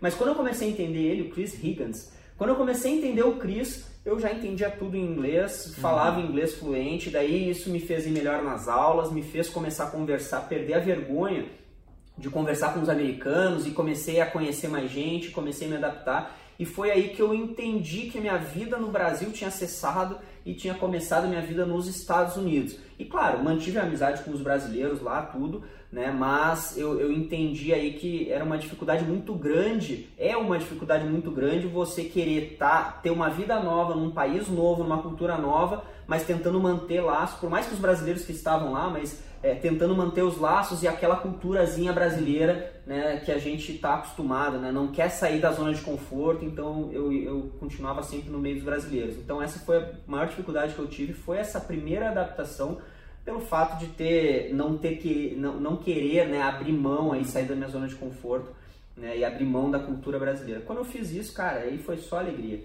Mas 0.00 0.14
quando 0.14 0.30
eu 0.30 0.36
comecei 0.36 0.68
a 0.68 0.70
entender 0.70 1.00
ele, 1.00 1.22
o 1.22 1.30
Chris 1.30 1.54
Higgins, 1.54 2.12
quando 2.36 2.50
eu 2.50 2.56
comecei 2.56 2.92
a 2.92 2.96
entender 2.96 3.22
o 3.22 3.36
Chris, 3.36 3.86
eu 4.04 4.18
já 4.18 4.32
entendia 4.32 4.70
tudo 4.70 4.96
em 4.96 5.04
inglês, 5.04 5.74
falava 5.76 6.20
uhum. 6.20 6.26
inglês 6.26 6.54
fluente, 6.54 7.10
daí 7.10 7.50
isso 7.50 7.70
me 7.70 7.80
fez 7.80 8.06
ir 8.06 8.10
melhor 8.10 8.42
nas 8.42 8.68
aulas, 8.68 9.12
me 9.12 9.22
fez 9.22 9.48
começar 9.48 9.84
a 9.84 9.90
conversar, 9.90 10.48
perder 10.48 10.74
a 10.74 10.80
vergonha 10.80 11.46
de 12.16 12.28
conversar 12.28 12.74
com 12.74 12.80
os 12.80 12.88
americanos 12.88 13.66
e 13.66 13.70
comecei 13.70 14.20
a 14.20 14.26
conhecer 14.26 14.68
mais 14.68 14.90
gente, 14.90 15.30
comecei 15.30 15.66
a 15.66 15.70
me 15.70 15.76
adaptar. 15.76 16.38
E 16.58 16.64
foi 16.64 16.90
aí 16.90 17.08
que 17.08 17.20
eu 17.20 17.34
entendi 17.34 18.02
que 18.10 18.20
minha 18.20 18.36
vida 18.36 18.76
no 18.76 18.88
Brasil 18.88 19.32
tinha 19.32 19.50
cessado 19.50 20.18
e 20.44 20.54
tinha 20.54 20.74
começado 20.74 21.28
minha 21.28 21.42
vida 21.42 21.64
nos 21.64 21.86
Estados 21.86 22.36
Unidos. 22.36 22.76
E 22.98 23.04
claro, 23.04 23.42
mantive 23.42 23.78
a 23.78 23.82
amizade 23.82 24.22
com 24.22 24.30
os 24.30 24.40
brasileiros 24.40 25.00
lá, 25.00 25.22
tudo, 25.22 25.62
né? 25.90 26.10
Mas 26.10 26.76
eu, 26.78 27.00
eu 27.00 27.12
entendi 27.12 27.74
aí 27.74 27.92
que 27.94 28.30
era 28.30 28.44
uma 28.44 28.56
dificuldade 28.56 29.04
muito 29.04 29.34
grande, 29.34 30.08
é 30.16 30.36
uma 30.36 30.58
dificuldade 30.58 31.04
muito 31.04 31.30
grande 31.30 31.66
você 31.66 32.04
querer 32.04 32.56
tá, 32.58 32.98
ter 33.02 33.10
uma 33.10 33.28
vida 33.28 33.60
nova 33.60 33.94
num 33.94 34.10
país 34.10 34.48
novo, 34.48 34.82
numa 34.82 35.02
cultura 35.02 35.36
nova, 35.36 35.84
mas 36.12 36.24
tentando 36.24 36.60
manter 36.60 37.00
laços, 37.00 37.40
por 37.40 37.48
mais 37.48 37.66
que 37.66 37.72
os 37.72 37.80
brasileiros 37.80 38.22
que 38.22 38.32
estavam 38.32 38.72
lá, 38.72 38.90
mas 38.90 39.18
é, 39.42 39.54
tentando 39.54 39.96
manter 39.96 40.20
os 40.20 40.36
laços 40.36 40.82
e 40.82 40.86
aquela 40.86 41.16
culturazinha 41.16 41.90
brasileira 41.90 42.70
né, 42.86 43.16
que 43.24 43.32
a 43.32 43.38
gente 43.38 43.72
está 43.72 43.94
acostumado, 43.94 44.58
né, 44.58 44.70
não 44.70 44.88
quer 44.88 45.08
sair 45.08 45.40
da 45.40 45.50
zona 45.52 45.72
de 45.72 45.80
conforto, 45.80 46.44
então 46.44 46.90
eu, 46.92 47.10
eu 47.10 47.52
continuava 47.58 48.02
sempre 48.02 48.28
no 48.28 48.38
meio 48.38 48.56
dos 48.56 48.64
brasileiros. 48.64 49.16
Então 49.16 49.42
essa 49.42 49.58
foi 49.60 49.78
a 49.78 49.88
maior 50.06 50.26
dificuldade 50.26 50.74
que 50.74 50.80
eu 50.80 50.86
tive, 50.86 51.14
foi 51.14 51.38
essa 51.38 51.58
primeira 51.58 52.10
adaptação 52.10 52.76
pelo 53.24 53.40
fato 53.40 53.78
de 53.78 53.86
ter 53.86 54.52
não 54.52 54.76
ter 54.76 54.96
que 54.96 55.34
não, 55.38 55.58
não 55.58 55.76
querer 55.78 56.28
né, 56.28 56.42
abrir 56.42 56.72
mão 56.72 57.12
aí 57.12 57.24
sair 57.24 57.46
da 57.46 57.54
minha 57.54 57.70
zona 57.70 57.88
de 57.88 57.94
conforto 57.94 58.50
né, 58.94 59.16
e 59.16 59.24
abrir 59.24 59.46
mão 59.46 59.70
da 59.70 59.78
cultura 59.78 60.18
brasileira. 60.18 60.60
Quando 60.60 60.80
eu 60.80 60.84
fiz 60.84 61.10
isso, 61.10 61.32
cara, 61.32 61.60
aí 61.60 61.78
foi 61.78 61.96
só 61.96 62.18
alegria. 62.18 62.60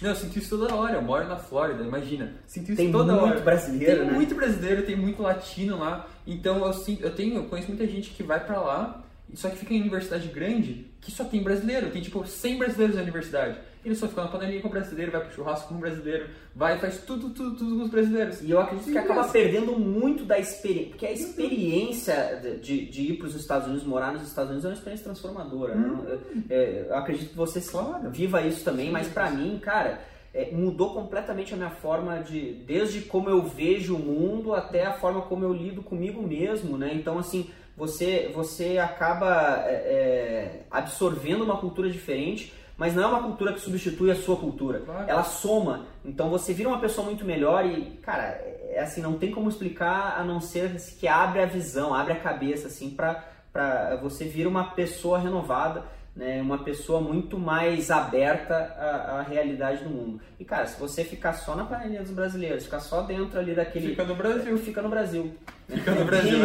Não, 0.00 0.10
eu 0.10 0.16
sinto 0.16 0.38
isso 0.38 0.56
toda 0.56 0.74
hora. 0.74 0.94
Eu 0.94 1.02
moro 1.02 1.26
na 1.26 1.36
Flórida, 1.36 1.82
imagina. 1.82 2.34
Sinto 2.46 2.72
isso 2.72 2.76
tem 2.76 2.92
toda 2.92 3.12
hora. 3.14 3.22
Tem 3.22 3.30
muito 3.30 3.44
brasileiro, 3.44 3.96
tem 3.96 4.06
né? 4.06 4.12
muito 4.12 4.34
brasileiro, 4.34 4.82
tem 4.82 4.96
muito 4.96 5.22
latino 5.22 5.78
lá. 5.78 6.06
Então 6.26 6.64
eu 6.64 6.72
sinto, 6.72 7.02
eu 7.02 7.14
tenho, 7.14 7.36
eu 7.36 7.44
conheço 7.44 7.68
muita 7.68 7.86
gente 7.86 8.10
que 8.10 8.22
vai 8.22 8.44
para 8.44 8.60
lá, 8.60 9.04
só 9.34 9.48
que 9.50 9.56
fica 9.56 9.74
em 9.74 9.80
universidade 9.80 10.28
grande, 10.28 10.86
que 11.00 11.10
só 11.10 11.24
tem 11.24 11.42
brasileiro. 11.42 11.90
Tem 11.90 12.00
tipo 12.00 12.24
100 12.24 12.58
brasileiros 12.58 12.96
na 12.96 13.02
universidade. 13.02 13.58
Ele 13.84 13.94
só 13.94 14.08
fica 14.08 14.22
na 14.22 14.28
panelinha 14.28 14.60
com 14.60 14.68
o 14.68 14.70
brasileiro, 14.70 15.12
vai 15.12 15.20
pro 15.22 15.34
churrasco 15.34 15.68
com 15.68 15.74
o 15.74 15.78
brasileiro, 15.78 16.26
vai 16.54 16.76
e 16.76 16.80
faz 16.80 16.98
tudo, 16.98 17.30
tudo, 17.30 17.56
tudo 17.56 17.76
com 17.76 17.82
os 17.84 17.90
brasileiros. 17.90 18.42
E 18.42 18.50
eu 18.50 18.60
acredito 18.60 18.90
que 18.90 18.98
acaba 18.98 19.28
perdendo 19.28 19.72
muito 19.78 20.24
da 20.24 20.38
experiência, 20.38 20.90
porque 20.90 21.06
a 21.06 21.12
experiência 21.12 22.58
de, 22.60 22.86
de 22.86 23.02
ir 23.12 23.18
para 23.18 23.26
os 23.26 23.34
Estados 23.34 23.66
Unidos, 23.66 23.86
morar 23.86 24.12
nos 24.12 24.22
Estados 24.22 24.50
Unidos 24.50 24.64
é 24.64 24.68
uma 24.68 24.74
experiência 24.74 25.04
transformadora. 25.04 25.74
Hum. 25.74 26.02
Né? 26.02 26.18
Eu, 26.50 26.58
eu, 26.58 26.96
acredito 26.96 27.30
que 27.30 27.36
você 27.36 27.60
claro. 27.60 28.10
viva 28.10 28.42
isso 28.42 28.64
também, 28.64 28.86
Sim, 28.86 28.92
mas 28.92 29.08
para 29.08 29.30
mim, 29.30 29.58
cara 29.58 30.00
é, 30.32 30.50
mudou 30.52 30.94
completamente 30.94 31.54
a 31.54 31.56
minha 31.56 31.70
forma 31.70 32.18
de, 32.18 32.52
desde 32.66 33.00
como 33.02 33.28
eu 33.28 33.42
vejo 33.42 33.96
o 33.96 33.98
mundo 33.98 34.54
até 34.54 34.84
a 34.84 34.92
forma 34.92 35.22
como 35.22 35.44
eu 35.44 35.52
lido 35.52 35.82
comigo 35.82 36.22
mesmo, 36.22 36.76
né? 36.76 36.92
Então, 36.94 37.18
assim, 37.18 37.50
você, 37.76 38.30
você 38.34 38.78
acaba 38.78 39.64
é, 39.66 39.72
é, 39.72 40.60
absorvendo 40.70 41.44
uma 41.44 41.56
cultura 41.56 41.90
diferente, 41.90 42.52
mas 42.78 42.94
não 42.94 43.02
é 43.02 43.06
uma 43.06 43.22
cultura 43.24 43.52
que 43.52 43.60
substitui 43.60 44.10
a 44.10 44.14
sua 44.14 44.36
cultura. 44.36 44.78
Claro. 44.80 45.10
Ela 45.10 45.24
soma. 45.24 45.86
Então, 46.04 46.30
você 46.30 46.54
vira 46.54 46.68
uma 46.68 46.78
pessoa 46.78 47.04
muito 47.04 47.24
melhor 47.24 47.66
e, 47.66 47.96
cara, 48.00 48.40
é 48.70 48.80
assim, 48.80 49.02
não 49.02 49.18
tem 49.18 49.32
como 49.32 49.48
explicar 49.48 50.16
a 50.16 50.22
não 50.22 50.40
ser 50.40 50.76
que 50.98 51.08
abre 51.08 51.42
a 51.42 51.46
visão, 51.46 51.92
abre 51.92 52.12
a 52.12 52.20
cabeça, 52.20 52.68
assim, 52.68 52.88
para 52.90 53.96
você 54.00 54.24
vir 54.24 54.46
uma 54.46 54.70
pessoa 54.70 55.18
renovada 55.18 55.97
né, 56.18 56.42
uma 56.42 56.58
pessoa 56.58 57.00
muito 57.00 57.38
mais 57.38 57.92
aberta 57.92 58.56
à, 58.56 59.20
à, 59.20 59.22
realidade 59.22 59.84
do 59.84 59.90
mundo. 59.90 60.20
E 60.38 60.44
cara, 60.44 60.66
se 60.66 60.78
você 60.78 61.04
ficar 61.04 61.32
só 61.32 61.54
na 61.54 61.64
panelinha 61.64 62.02
dos 62.02 62.10
brasileiros, 62.10 62.64
ficar 62.64 62.80
só 62.80 63.02
dentro 63.02 63.38
ali 63.38 63.54
daquele. 63.54 63.90
Fica 63.90 64.02
no 64.02 64.16
Brasil. 64.16 64.58
Fica 64.58 64.82
no 64.82 64.88
Brasil. 64.88 65.32
Fica 65.68 65.92
no 65.92 66.04
Brasil. 66.04 66.38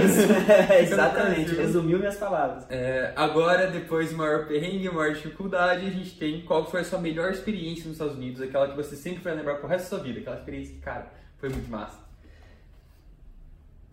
é, 0.69 0.77
exatamente, 0.85 1.45
Brasil. 1.45 1.57
resumiu 1.57 1.97
minhas 1.97 2.17
palavras. 2.17 2.67
É, 2.69 3.13
agora, 3.15 3.65
depois 3.65 4.11
do 4.11 4.17
maior 4.17 4.45
perrengue, 4.45 4.87
maior 4.91 5.11
dificuldade, 5.11 5.87
a 5.87 5.89
gente 5.89 6.19
tem 6.19 6.41
qual 6.41 6.69
foi 6.69 6.81
a 6.81 6.83
sua 6.83 6.99
melhor 6.99 7.31
experiência 7.31 7.85
nos 7.85 7.93
Estados 7.93 8.15
Unidos, 8.15 8.43
aquela 8.43 8.67
que 8.67 8.75
você 8.75 8.95
sempre 8.95 9.23
vai 9.23 9.33
lembrar 9.33 9.55
pro 9.55 9.67
resto 9.67 9.85
da 9.85 9.89
sua 9.89 9.99
vida, 9.99 10.19
aquela 10.19 10.37
experiência 10.37 10.75
que, 10.75 10.81
cara, 10.81 11.07
foi 11.39 11.49
muito 11.49 11.71
massa. 11.71 12.02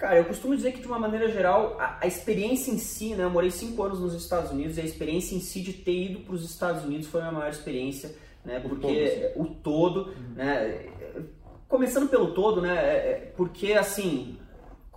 Cara, 0.00 0.16
eu 0.16 0.24
costumo 0.24 0.56
dizer 0.56 0.72
que 0.72 0.80
de 0.80 0.86
uma 0.86 0.98
maneira 0.98 1.30
geral, 1.30 1.76
a, 1.78 1.98
a, 2.00 2.06
experiência 2.06 2.72
em 2.72 2.78
si, 2.78 3.14
né? 3.14 3.24
Eu 3.24 3.28
morei 3.28 3.50
cinco 3.50 3.82
anos 3.82 4.00
nos 4.00 4.14
Estados 4.14 4.50
Unidos 4.50 4.78
e 4.78 4.80
a 4.80 4.84
experiência 4.84 5.36
em 5.36 5.40
si 5.40 5.60
de 5.60 5.74
ter 5.74 6.06
ido 6.06 6.20
para 6.20 6.34
os 6.34 6.42
Estados 6.42 6.82
Unidos 6.82 7.06
foi 7.06 7.20
a 7.20 7.24
minha 7.24 7.38
maior 7.38 7.50
experiência, 7.50 8.16
né? 8.42 8.58
Porque 8.60 9.32
o 9.36 9.42
todo, 9.42 9.50
o 9.50 9.54
todo 9.56 10.00
uhum. 10.08 10.34
né? 10.36 10.86
Começando 11.68 12.08
pelo 12.08 12.32
todo, 12.32 12.62
né? 12.62 12.74
É, 12.74 13.10
é, 13.10 13.32
porque 13.36 13.74
assim, 13.74 14.38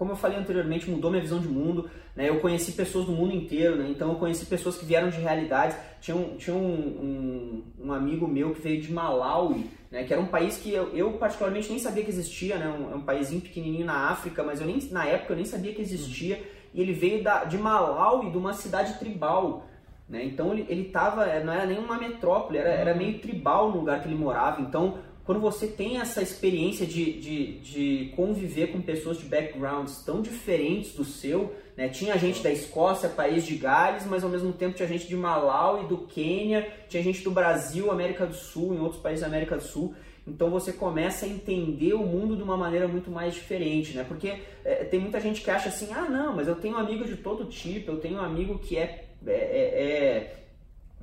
como 0.04 0.12
eu 0.12 0.18
falei 0.18 0.38
anteriormente, 0.38 0.90
mudou 0.90 1.10
minha 1.10 1.24
visão 1.24 1.40
de 1.40 1.48
mundo. 1.48 1.90
Né? 2.14 2.28
Eu 2.28 2.42
conheci 2.42 2.74
pessoas 2.74 3.06
do 3.06 3.14
mundo 3.14 3.34
inteiro, 3.34 3.78
né? 3.78 3.88
então 3.90 4.10
eu 4.10 4.16
conheci 4.16 4.46
pessoas 4.46 4.78
que 4.78 4.84
vieram 4.84 5.10
de 5.10 5.18
realidades. 5.18 5.78
Tinha 6.02 6.18
um, 6.18 6.36
tinha 6.36 6.54
um, 6.54 6.60
um, 6.60 7.64
um 7.86 7.94
amigo 7.94 8.28
meu 8.28 8.54
que 8.54 8.60
veio 8.60 8.82
de 8.82 8.92
Malawi, 8.92 9.66
né? 9.90 10.04
que 10.04 10.12
era 10.12 10.22
um 10.22 10.26
país 10.26 10.58
que 10.58 10.74
eu, 10.74 10.90
eu 10.94 11.14
particularmente 11.14 11.70
nem 11.70 11.80
sabia 11.80 12.04
que 12.04 12.10
existia, 12.10 12.58
né? 12.58 12.68
um, 12.68 12.92
é 12.92 12.96
um 12.96 13.02
país 13.02 13.30
pequenininho 13.30 13.86
na 13.86 14.10
África, 14.10 14.44
mas 14.44 14.60
eu 14.60 14.68
nem, 14.68 14.78
na 14.92 15.06
época 15.06 15.32
eu 15.32 15.38
nem 15.38 15.46
sabia 15.46 15.74
que 15.74 15.82
existia. 15.82 16.44
E 16.74 16.82
ele 16.82 16.92
veio 16.92 17.24
da, 17.24 17.46
de 17.46 17.58
Malawi, 17.58 18.30
de 18.30 18.38
uma 18.38 18.52
cidade 18.52 19.00
tribal. 19.00 19.68
Né? 20.10 20.26
Então 20.26 20.52
ele, 20.52 20.66
ele 20.68 20.84
tava, 20.90 21.26
não 21.40 21.54
era 21.54 21.66
nem 21.66 21.80
uma 21.80 21.98
metrópole, 21.98 22.58
era, 22.58 22.72
era 22.72 22.94
meio 22.94 23.20
tribal 23.20 23.72
no 23.72 23.78
lugar 23.78 24.02
que 24.02 24.10
ele 24.10 24.18
morava. 24.18 24.60
Então 24.60 24.98
quando 25.26 25.40
você 25.40 25.68
tem 25.68 26.00
essa 26.00 26.22
experiência 26.22 26.86
de, 26.86 27.14
de, 27.14 27.60
de 27.60 28.14
conviver 28.16 28.68
com 28.74 28.82
pessoas 28.82 29.18
de 29.18 29.26
backgrounds 29.26 30.04
tão 30.04 30.22
diferentes 30.22 30.94
do 30.94 31.06
seu, 31.06 31.56
né? 31.78 31.88
tinha 31.88 32.18
gente 32.18 32.44
da 32.44 32.52
Escócia, 32.52 33.08
país 33.08 33.46
de 33.46 33.56
Gales, 33.56 34.06
mas 34.06 34.24
ao 34.24 34.30
mesmo 34.30 34.52
tempo 34.52 34.76
tinha 34.76 34.88
gente 34.88 35.08
de 35.08 35.16
Malawi, 35.16 35.88
do 35.88 36.00
Quênia, 36.00 36.68
tinha 36.90 37.02
gente 37.02 37.24
do 37.24 37.32
Brasil, 37.32 37.90
América 37.90 38.26
do 38.26 38.34
Sul, 38.34 38.74
em 38.74 38.80
outros 38.80 39.02
países 39.02 39.22
da 39.22 39.28
América 39.28 39.56
do 39.56 39.64
Sul. 39.64 39.96
Então 40.28 40.50
você 40.50 40.74
começa 40.74 41.26
a 41.26 41.30
entender 41.30 41.94
o 41.94 42.06
mundo 42.06 42.36
de 42.36 42.44
uma 42.44 42.58
maneira 42.58 42.88
muito 42.88 43.10
mais 43.10 43.34
diferente, 43.34 43.96
né? 43.96 44.06
Porque 44.06 44.40
é, 44.64 44.84
tem 44.86 45.00
muita 45.00 45.20
gente 45.20 45.42
que 45.42 45.50
acha 45.50 45.70
assim, 45.70 45.90
ah 45.94 46.10
não, 46.10 46.36
mas 46.36 46.48
eu 46.48 46.56
tenho 46.56 46.78
amigo 46.78 47.06
de 47.06 47.18
todo 47.18 47.46
tipo, 47.46 47.92
eu 47.92 48.00
tenho 48.00 48.18
um 48.18 48.22
amigo 48.22 48.60
que 48.60 48.78
é, 48.78 49.06
é, 49.26 49.32
é, 49.32 49.38
é 49.38 50.36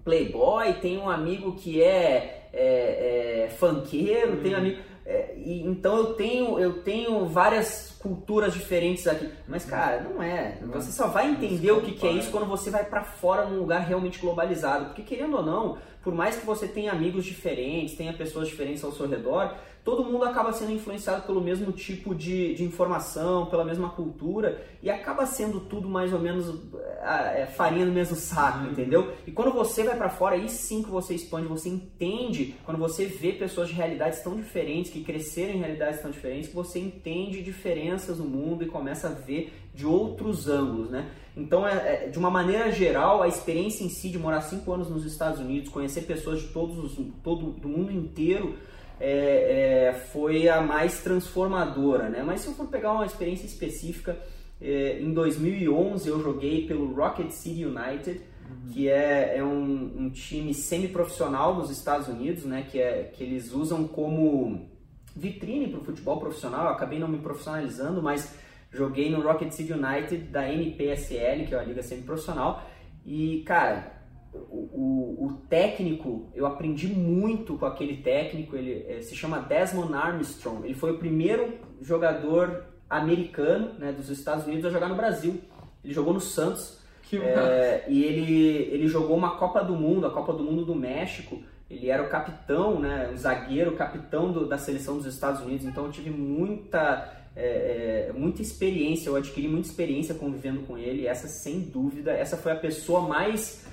playboy, 0.05 0.75
tenho 0.75 1.03
um 1.03 1.11
amigo 1.11 1.55
que 1.55 1.83
é 1.83 2.40
é, 2.53 3.45
é, 3.45 3.49
funkeiro, 3.51 4.35
hum. 4.35 4.41
tenho 4.43 4.57
amigo. 4.57 4.79
É, 5.07 5.35
e, 5.37 5.63
então 5.67 5.97
eu 5.97 6.15
tenho, 6.15 6.59
eu 6.59 6.83
tenho 6.83 7.27
várias 7.27 7.97
culturas 7.99 8.55
diferentes 8.55 9.07
aqui. 9.07 9.29
Mas, 9.49 9.65
cara, 9.65 10.01
não 10.01 10.23
é. 10.23 10.59
Você 10.73 10.93
só 10.93 11.09
vai 11.09 11.31
entender 11.31 11.73
o 11.73 11.81
que, 11.81 11.93
que 11.93 12.07
é 12.07 12.13
isso 12.13 12.31
quando 12.31 12.47
você 12.47 12.71
vai 12.71 12.85
para 12.85 13.03
fora 13.03 13.47
num 13.47 13.59
lugar 13.59 13.81
realmente 13.81 14.19
globalizado. 14.19 14.87
Porque, 14.87 15.03
querendo 15.03 15.37
ou 15.37 15.43
não, 15.43 15.79
por 16.03 16.15
mais 16.15 16.37
que 16.37 16.47
você 16.47 16.67
tenha 16.67 16.93
amigos 16.93 17.25
diferentes, 17.25 17.97
tenha 17.97 18.13
pessoas 18.13 18.49
diferentes 18.49 18.83
ao 18.85 18.93
seu 18.93 19.09
redor, 19.09 19.55
todo 19.85 20.05
mundo 20.05 20.25
acaba 20.25 20.53
sendo 20.53 20.73
influenciado 20.73 21.23
pelo 21.23 21.41
mesmo 21.41 21.73
tipo 21.73 22.15
de, 22.15 22.55
de 22.55 22.65
informação, 22.65 23.47
pela 23.47 23.65
mesma 23.65 23.89
cultura, 23.91 24.63
e 24.83 24.91
acaba 24.91 25.27
sendo 25.27 25.61
tudo 25.61 25.89
mais 25.89 26.13
ou 26.13 26.19
menos 26.19 26.55
é, 27.03 27.47
farinha 27.47 27.87
no 27.87 27.93
mesmo 27.93 28.17
saco, 28.17 28.65
uhum. 28.65 28.73
entendeu? 28.73 29.13
E 29.27 29.33
quando 29.33 29.53
você 29.53 29.83
vai 29.83 29.97
para 29.97 30.09
fora, 30.09 30.37
aí 30.37 30.49
sim 30.49 30.83
que 30.83 30.91
você 30.91 31.15
expande, 31.15 31.47
você 31.47 31.69
entende, 31.69 32.55
quando 32.65 32.79
você 32.79 33.07
vê 33.07 33.33
pessoas 33.33 33.69
de 33.69 33.75
realidades 33.75 34.21
tão 34.21 34.37
diferentes, 34.37 34.93
que 34.93 35.03
cresceram 35.03 35.55
em 35.55 35.59
realidades 35.59 36.01
tão 36.01 36.11
diferentes, 36.11 36.53
você 36.53 36.79
entende 36.79 37.43
diferenças 37.43 38.19
no 38.19 38.25
mundo 38.25 38.63
e 38.65 38.67
começa 38.67 39.09
a 39.09 39.13
ver 39.13 39.53
de 39.75 39.87
outros 39.87 40.49
ângulos, 40.49 40.91
né? 40.91 41.11
Então, 41.37 41.67
é, 41.67 42.05
é, 42.05 42.09
de 42.09 42.19
uma 42.19 42.31
maneira 42.31 42.71
geral, 42.73 43.23
a 43.23 43.29
experiência 43.29 43.85
em 43.85 43.89
si 43.89 44.11
de 44.11 44.19
morar 44.19 44.43
cinco 44.43 44.73
anos 44.73 44.91
nos 44.91 45.05
Estados 45.05 45.39
Unidos, 45.39 45.71
conhecer 45.71 46.03
pessoas 46.03 46.43
de 46.43 46.49
todos 46.49 46.79
os, 46.79 47.07
todo 47.23 47.53
do 47.53 47.69
mundo 47.69 47.93
inteiro, 47.93 48.57
é, 49.01 49.89
é, 49.89 49.93
foi 49.95 50.47
a 50.49 50.61
mais 50.61 51.01
transformadora, 51.01 52.11
né? 52.11 52.23
Mas 52.23 52.43
se 52.43 52.49
eu 52.49 52.55
for 52.55 52.69
pegar 52.69 52.93
uma 52.93 53.07
experiência 53.07 53.47
específica, 53.47 54.19
é, 54.61 55.01
em 55.01 55.13
2011 55.15 56.07
eu 56.07 56.21
joguei 56.23 56.67
pelo 56.67 56.93
Rocket 56.93 57.31
City 57.31 57.65
United, 57.65 58.21
uhum. 58.21 58.73
que 58.73 58.91
é, 58.91 59.39
é 59.39 59.43
um, 59.43 60.05
um 60.05 60.11
time 60.11 60.53
semi-profissional 60.53 61.57
dos 61.57 61.71
Estados 61.71 62.09
Unidos, 62.09 62.45
né? 62.45 62.67
Que, 62.71 62.79
é, 62.79 63.05
que 63.05 63.25
eles 63.25 63.53
usam 63.53 63.89
como 63.89 64.69
vitrine 65.17 65.69
para 65.69 65.81
o 65.81 65.85
futebol 65.85 66.21
profissional. 66.21 66.67
Eu 66.67 66.73
acabei 66.73 66.99
não 66.99 67.09
me 67.09 67.19
profissionalizando, 67.19 68.03
mas 68.03 68.37
joguei 68.71 69.11
no 69.11 69.23
Rocket 69.23 69.51
City 69.51 69.73
United 69.73 70.25
da 70.25 70.47
NPSL, 70.47 71.47
que 71.47 71.55
é 71.55 71.59
a 71.59 71.65
liga 71.65 71.83
semi-profissional. 71.83 72.63
E, 73.05 73.43
cara, 73.47 74.00
o, 74.33 75.27
o, 75.27 75.33
técnico, 75.49 76.31
eu 76.35 76.47
aprendi 76.47 76.87
muito 76.89 77.57
com 77.57 77.67
aquele 77.67 77.97
técnico, 77.97 78.57
ele 78.57 78.85
é, 78.89 79.01
se 79.01 79.17
chama 79.17 79.41
Desmond 79.41 79.93
Armstrong. 79.93 80.65
Ele 80.65 80.75
foi 80.75 80.93
o 80.93 80.99
primeiro 80.99 81.59
jogador 81.81 82.65
americano 82.89 83.73
né, 83.79 83.93
dos 83.93 84.09
Estados 84.09 84.47
Unidos 84.47 84.67
a 84.67 84.71
jogar 84.71 84.89
no 84.89 84.95
Brasil. 84.95 85.41
Ele 85.83 85.93
jogou 85.93 86.15
no 86.15 86.21
Santos. 86.21 86.79
É, 87.13 87.85
e 87.89 88.05
ele, 88.05 88.57
ele 88.73 88.87
jogou 88.87 89.17
uma 89.17 89.37
Copa 89.37 89.65
do 89.65 89.75
Mundo, 89.75 90.07
a 90.07 90.11
Copa 90.11 90.33
do 90.33 90.45
Mundo 90.45 90.65
do 90.65 90.77
México. 90.77 91.43
Ele 91.69 91.89
era 91.89 92.03
o 92.03 92.09
capitão, 92.09 92.79
né, 92.79 93.11
o 93.13 93.17
zagueiro, 93.17 93.73
o 93.73 93.77
capitão 93.77 94.33
do, 94.33 94.47
da 94.47 94.59
seleção 94.59 94.97
dos 94.97 95.07
Estados 95.07 95.41
Unidos. 95.41 95.67
Então 95.67 95.87
eu 95.87 95.93
tive 95.93 96.11
muita, 96.11 97.13
é, 97.35 98.09
é, 98.09 98.13
muita 98.13 98.43
experiência, 98.43 99.09
eu 99.09 99.17
adquiri 99.17 99.49
muita 99.49 99.69
experiência 99.69 100.15
convivendo 100.15 100.61
com 100.63 100.79
ele. 100.79 101.07
Essa, 101.07 101.27
sem 101.27 101.61
dúvida, 101.61 102.13
essa 102.13 102.37
foi 102.37 102.53
a 102.53 102.57
pessoa 102.57 103.09
mais 103.09 103.69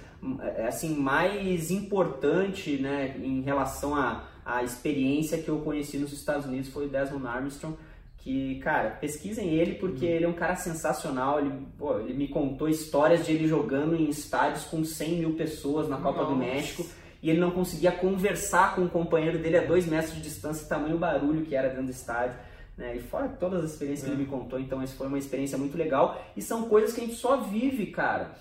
assim 0.67 0.95
mais 0.95 1.71
importante 1.71 2.77
né, 2.77 3.15
em 3.17 3.41
relação 3.41 3.95
à, 3.95 4.23
à 4.45 4.63
experiência 4.63 5.37
que 5.37 5.49
eu 5.49 5.59
conheci 5.59 5.97
nos 5.97 6.11
Estados 6.11 6.45
Unidos 6.45 6.69
foi 6.69 6.85
o 6.85 6.89
Desmond 6.89 7.27
Armstrong 7.27 7.77
que, 8.27 8.55
cara, 8.59 8.89
pesquisem 8.89 9.53
ele 9.53 9.75
porque 9.75 10.05
uhum. 10.05 10.11
ele 10.11 10.25
é 10.25 10.27
um 10.27 10.33
cara 10.33 10.57
sensacional. 10.57 11.39
Ele, 11.39 11.49
pô, 11.77 11.97
ele 11.97 12.13
me 12.13 12.27
contou 12.27 12.67
histórias 12.67 13.25
de 13.25 13.31
ele 13.31 13.47
jogando 13.47 13.95
em 13.95 14.09
estádios 14.09 14.65
com 14.65 14.83
100 14.83 15.19
mil 15.19 15.33
pessoas 15.35 15.87
na 15.87 15.95
Copa 15.95 16.23
Nossa. 16.23 16.33
do 16.33 16.37
México 16.37 16.85
e 17.23 17.29
ele 17.29 17.39
não 17.39 17.51
conseguia 17.51 17.89
conversar 17.89 18.75
com 18.75 18.83
o 18.83 18.89
companheiro 18.89 19.39
dele 19.39 19.57
a 19.57 19.65
dois 19.65 19.85
metros 19.85 20.13
de 20.13 20.21
distância, 20.21 20.67
tamanho 20.67 20.97
barulho 20.97 21.45
que 21.45 21.55
era 21.55 21.69
dentro 21.69 21.85
do 21.85 21.91
estádio. 21.91 22.35
Né? 22.77 22.97
E 22.97 22.99
fora 22.99 23.29
todas 23.29 23.63
as 23.63 23.71
experiências 23.71 24.05
que 24.05 24.13
ele 24.13 24.21
é. 24.21 24.25
me 24.25 24.29
contou, 24.29 24.59
então 24.59 24.83
isso 24.83 24.95
foi 24.95 25.07
uma 25.07 25.17
experiência 25.17 25.57
muito 25.57 25.77
legal 25.77 26.21
e 26.35 26.41
são 26.41 26.67
coisas 26.67 26.93
que 26.93 26.99
a 26.99 27.05
gente 27.05 27.15
só 27.15 27.37
vive, 27.37 27.87
cara. 27.87 28.31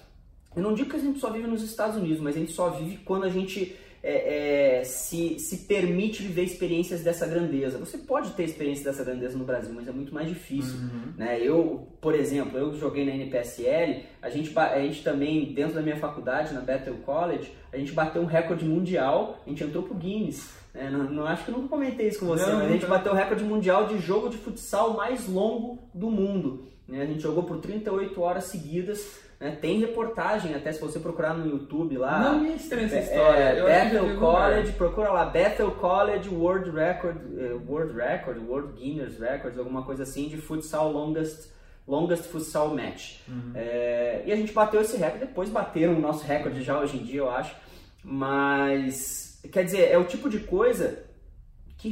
Eu 0.56 0.62
não 0.62 0.72
digo 0.72 0.88
que 0.88 0.96
a 0.96 1.00
gente 1.00 1.18
só 1.18 1.30
vive 1.30 1.46
nos 1.46 1.62
Estados 1.62 1.96
Unidos, 1.96 2.18
mas 2.18 2.34
a 2.34 2.38
gente 2.38 2.52
só 2.52 2.70
vive 2.70 2.96
quando 3.04 3.24
a 3.24 3.28
gente 3.28 3.76
é, 4.02 4.78
é, 4.78 4.84
se, 4.84 5.38
se 5.38 5.58
permite 5.66 6.22
viver 6.22 6.44
experiências 6.44 7.02
dessa 7.02 7.26
grandeza. 7.26 7.76
Você 7.76 7.98
pode 7.98 8.30
ter 8.30 8.44
experiência 8.44 8.84
dessa 8.84 9.02
grandeza 9.04 9.36
no 9.36 9.44
Brasil, 9.44 9.72
mas 9.74 9.88
é 9.88 9.92
muito 9.92 10.14
mais 10.14 10.28
difícil. 10.28 10.78
Uhum. 10.78 11.12
Né? 11.18 11.40
Eu, 11.42 11.88
por 12.00 12.14
exemplo, 12.14 12.56
eu 12.56 12.72
joguei 12.72 13.04
na 13.04 13.12
NPSL, 13.12 14.04
a 14.22 14.30
gente, 14.30 14.56
a 14.56 14.80
gente 14.80 15.02
também, 15.02 15.52
dentro 15.52 15.74
da 15.74 15.82
minha 15.82 15.96
faculdade, 15.96 16.54
na 16.54 16.60
Bethel 16.60 16.94
College, 17.04 17.52
a 17.72 17.76
gente 17.76 17.92
bateu 17.92 18.22
um 18.22 18.26
recorde 18.26 18.64
mundial, 18.64 19.42
a 19.44 19.50
gente 19.50 19.64
entrou 19.64 19.82
pro 19.82 19.94
Guinness. 19.94 20.54
Né? 20.72 20.88
Não, 20.88 21.04
não, 21.10 21.26
acho 21.26 21.44
que 21.44 21.50
nunca 21.50 21.68
comentei 21.68 22.08
isso 22.08 22.20
com 22.20 22.26
você, 22.26 22.46
não, 22.46 22.60
mas 22.60 22.68
a 22.68 22.72
gente 22.72 22.86
bateu 22.86 23.12
o 23.12 23.14
recorde 23.14 23.44
mundial 23.44 23.88
de 23.88 23.98
jogo 23.98 24.28
de 24.28 24.38
futsal 24.38 24.94
mais 24.94 25.28
longo 25.28 25.80
do 25.92 26.10
mundo. 26.10 26.64
Né? 26.86 27.02
A 27.02 27.06
gente 27.06 27.20
jogou 27.20 27.42
por 27.42 27.58
38 27.58 28.20
horas 28.22 28.44
seguidas 28.44 29.25
né? 29.38 29.56
Tem 29.60 29.78
reportagem, 29.78 30.54
até 30.54 30.72
se 30.72 30.80
você 30.80 30.98
procurar 30.98 31.34
no 31.34 31.46
YouTube 31.46 31.98
lá. 31.98 32.18
Não 32.20 32.40
me 32.40 32.54
estranha 32.54 32.86
essa 32.86 32.98
história. 32.98 33.42
É, 33.42 33.62
Bethel 33.62 34.18
College, 34.18 34.72
procura 34.72 35.12
lá, 35.12 35.26
Bethel 35.26 35.70
College 35.72 36.28
World 36.28 36.70
Record, 36.70 37.16
uh, 37.16 37.62
World 37.70 37.94
Record, 37.94 38.38
World 38.38 38.72
Guinness 38.72 39.18
Records, 39.18 39.58
alguma 39.58 39.82
coisa 39.82 40.04
assim, 40.04 40.28
de 40.28 40.38
futsal 40.38 40.90
longest, 40.90 41.50
longest 41.86 42.24
futsal 42.24 42.74
match. 42.74 43.18
Uhum. 43.28 43.52
É, 43.54 44.22
e 44.24 44.32
a 44.32 44.36
gente 44.36 44.52
bateu 44.52 44.80
esse 44.80 44.96
recorde, 44.96 45.26
depois 45.26 45.50
bateram 45.50 45.94
o 45.94 46.00
nosso 46.00 46.24
recorde 46.24 46.62
já 46.62 46.80
hoje 46.80 46.96
em 46.96 47.02
dia, 47.02 47.20
eu 47.20 47.30
acho. 47.30 47.54
Mas, 48.02 49.40
quer 49.52 49.64
dizer, 49.64 49.90
é 49.90 49.98
o 49.98 50.04
tipo 50.04 50.30
de 50.30 50.40
coisa 50.40 51.05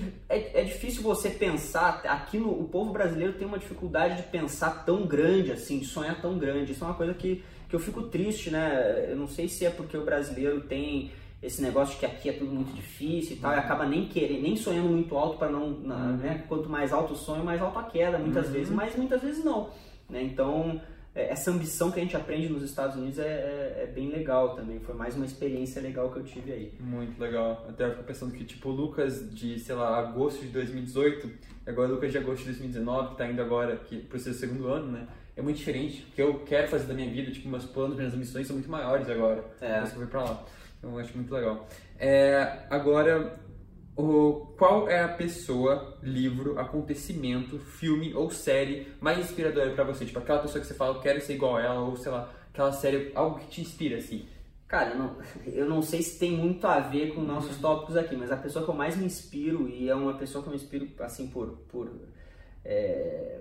que 0.01 0.13
é, 0.29 0.61
é 0.61 0.65
difícil 0.65 1.03
você 1.03 1.31
pensar, 1.31 2.03
aqui 2.07 2.39
no 2.39 2.51
o 2.51 2.65
povo 2.65 2.93
brasileiro 2.93 3.35
tem 3.35 3.47
uma 3.47 3.59
dificuldade 3.59 4.17
de 4.17 4.23
pensar 4.25 4.85
tão 4.85 5.07
grande 5.07 5.53
assim, 5.53 5.79
de 5.79 5.87
sonhar 5.87 6.21
tão 6.21 6.37
grande. 6.39 6.73
Isso 6.73 6.83
é 6.83 6.87
uma 6.87 6.97
coisa 6.97 7.15
que, 7.15 7.45
que 7.69 7.77
eu 7.77 7.81
fico 7.81 8.03
triste, 8.03 8.51
né? 8.51 9.07
Eu 9.09 9.17
não 9.17 9.29
sei 9.29 9.49
se 9.49 9.65
é 9.65 9.71
porque 9.71 9.97
o 9.97 10.05
brasileiro 10.05 10.63
tem 10.63 11.13
esse 11.43 11.61
negócio 11.61 11.95
de 11.95 12.01
que 12.01 12.07
aqui 12.07 12.29
é 12.31 12.33
tudo 12.33 12.51
muito 12.51 12.75
difícil 12.75 13.37
e 13.37 13.39
tal, 13.39 13.51
uhum. 13.51 13.57
e 13.57 13.61
acaba 13.61 13.87
nem 13.87 14.07
querendo, 14.09 14.43
nem 14.43 14.57
sonhando 14.57 14.89
muito 14.89 15.17
alto 15.17 15.37
para 15.37 15.51
não, 15.51 15.67
uhum. 15.67 16.17
né? 16.17 16.45
Quanto 16.49 16.69
mais 16.69 16.93
alto 16.93 17.13
o 17.13 17.17
sonho, 17.17 17.45
mais 17.45 17.61
alto 17.61 17.79
a 17.79 17.85
queda, 17.85 18.19
muitas 18.19 18.47
uhum. 18.47 18.53
vezes, 18.53 18.71
mas 18.71 18.97
muitas 18.97 19.23
vezes 19.23 19.45
não, 19.45 19.69
né? 20.09 20.23
Então, 20.23 20.81
essa 21.15 21.51
ambição 21.51 21.93
que 21.93 22.01
a 22.01 22.03
gente 22.03 22.17
aprende 22.17 22.49
nos 22.49 22.63
Estados 22.63 22.97
Unidos 22.97 23.19
é, 23.21 23.23
é, 23.23 23.83
é, 23.85 23.87
bem 23.87 24.11
legal 24.11 24.57
também. 24.57 24.81
Foi 24.81 24.95
mais 24.95 25.15
uma 25.15 25.25
experiência 25.25 25.81
legal 25.81 26.11
que 26.11 26.19
eu 26.19 26.25
tive 26.25 26.53
aí. 26.53 26.73
Muito 26.81 27.21
legal. 27.21 27.65
Até 27.69 27.85
eu 27.85 27.91
fico 27.91 28.03
pensando 28.03 28.33
que, 28.33 28.45
tipo, 28.45 28.69
o 28.69 28.73
Lucas 28.73 29.33
de, 29.33 29.59
sei 29.61 29.77
lá, 29.77 29.99
agosto 29.99 30.41
de 30.41 30.49
2018, 30.49 31.31
agora 31.67 31.89
o 31.91 31.95
Lucas 31.95 32.11
de 32.11 32.19
agosto 32.19 32.41
de 32.41 32.47
2019, 32.47 33.11
que 33.11 33.17
tá 33.17 33.29
indo 33.29 33.41
agora 33.41 33.77
que, 33.77 33.99
pro 33.99 34.19
seu 34.19 34.35
segundo 34.35 34.67
ano, 34.67 34.91
né? 34.91 35.07
É 35.37 35.43
muito 35.43 35.57
diferente. 35.57 36.07
O 36.11 36.15
que 36.15 36.23
eu 36.23 36.41
quero 36.41 36.69
fazer 36.69 36.87
da 36.87 36.95
minha 36.95 37.11
vida, 37.11 37.31
tipo, 37.31 37.49
meus 37.49 37.65
planos, 37.65 37.97
minhas 37.97 38.13
ambições 38.13 38.47
são 38.47 38.57
muito 38.57 38.71
maiores 38.71 39.09
agora. 39.09 39.45
É. 39.61 39.75
Depois 39.75 39.91
que 39.91 39.97
eu 39.97 40.01
fui 40.01 40.07
pra 40.07 40.25
lá. 40.25 40.45
Então 40.79 40.93
eu 40.93 40.99
acho 40.99 41.17
muito 41.17 41.33
legal. 41.33 41.69
É, 41.99 42.67
agora, 42.69 43.39
o, 43.97 44.53
qual 44.59 44.89
é 44.89 45.03
a 45.03 45.09
pessoa, 45.09 45.97
livro, 46.03 46.59
acontecimento, 46.59 47.59
filme 47.59 48.13
ou 48.13 48.31
série 48.31 48.89
mais 49.01 49.19
inspiradora 49.19 49.71
para 49.71 49.85
você? 49.85 50.05
Tipo, 50.05 50.19
aquela 50.19 50.41
pessoa 50.41 50.61
que 50.61 50.67
você 50.67 50.75
fala, 50.75 50.97
eu 50.97 51.01
quero 51.01 51.21
ser 51.21 51.35
igual 51.35 51.57
a 51.57 51.63
ela, 51.63 51.81
ou 51.81 51.97
sei 51.97 52.11
lá, 52.11 52.33
aquela 52.53 52.73
série, 52.73 53.13
algo 53.15 53.39
que 53.39 53.47
te 53.47 53.61
inspira, 53.61 53.99
assim. 53.99 54.27
Cara, 54.67 54.91
eu 54.91 54.99
não, 54.99 55.17
eu 55.47 55.69
não 55.69 55.83
sei 55.83 56.03
se 56.03 56.19
tem 56.19 56.33
muito 56.33 56.67
a 56.67 56.81
ver 56.81 57.15
com 57.15 57.21
nossos 57.21 57.57
uhum. 57.57 57.63
tópicos 57.63 57.97
aqui, 57.97 58.17
mas 58.17 58.33
a 58.33 58.37
pessoa 58.37 58.65
que 58.65 58.71
eu 58.71 58.75
mais 58.75 58.97
me 58.97 59.05
inspiro, 59.05 59.69
e 59.69 59.89
é 59.89 59.95
uma 59.95 60.15
pessoa 60.15 60.43
que 60.43 60.49
eu 60.49 60.53
me 60.53 60.59
inspiro, 60.59 60.89
assim, 60.99 61.29
por... 61.29 61.51
por 61.69 61.91
é, 62.65 63.41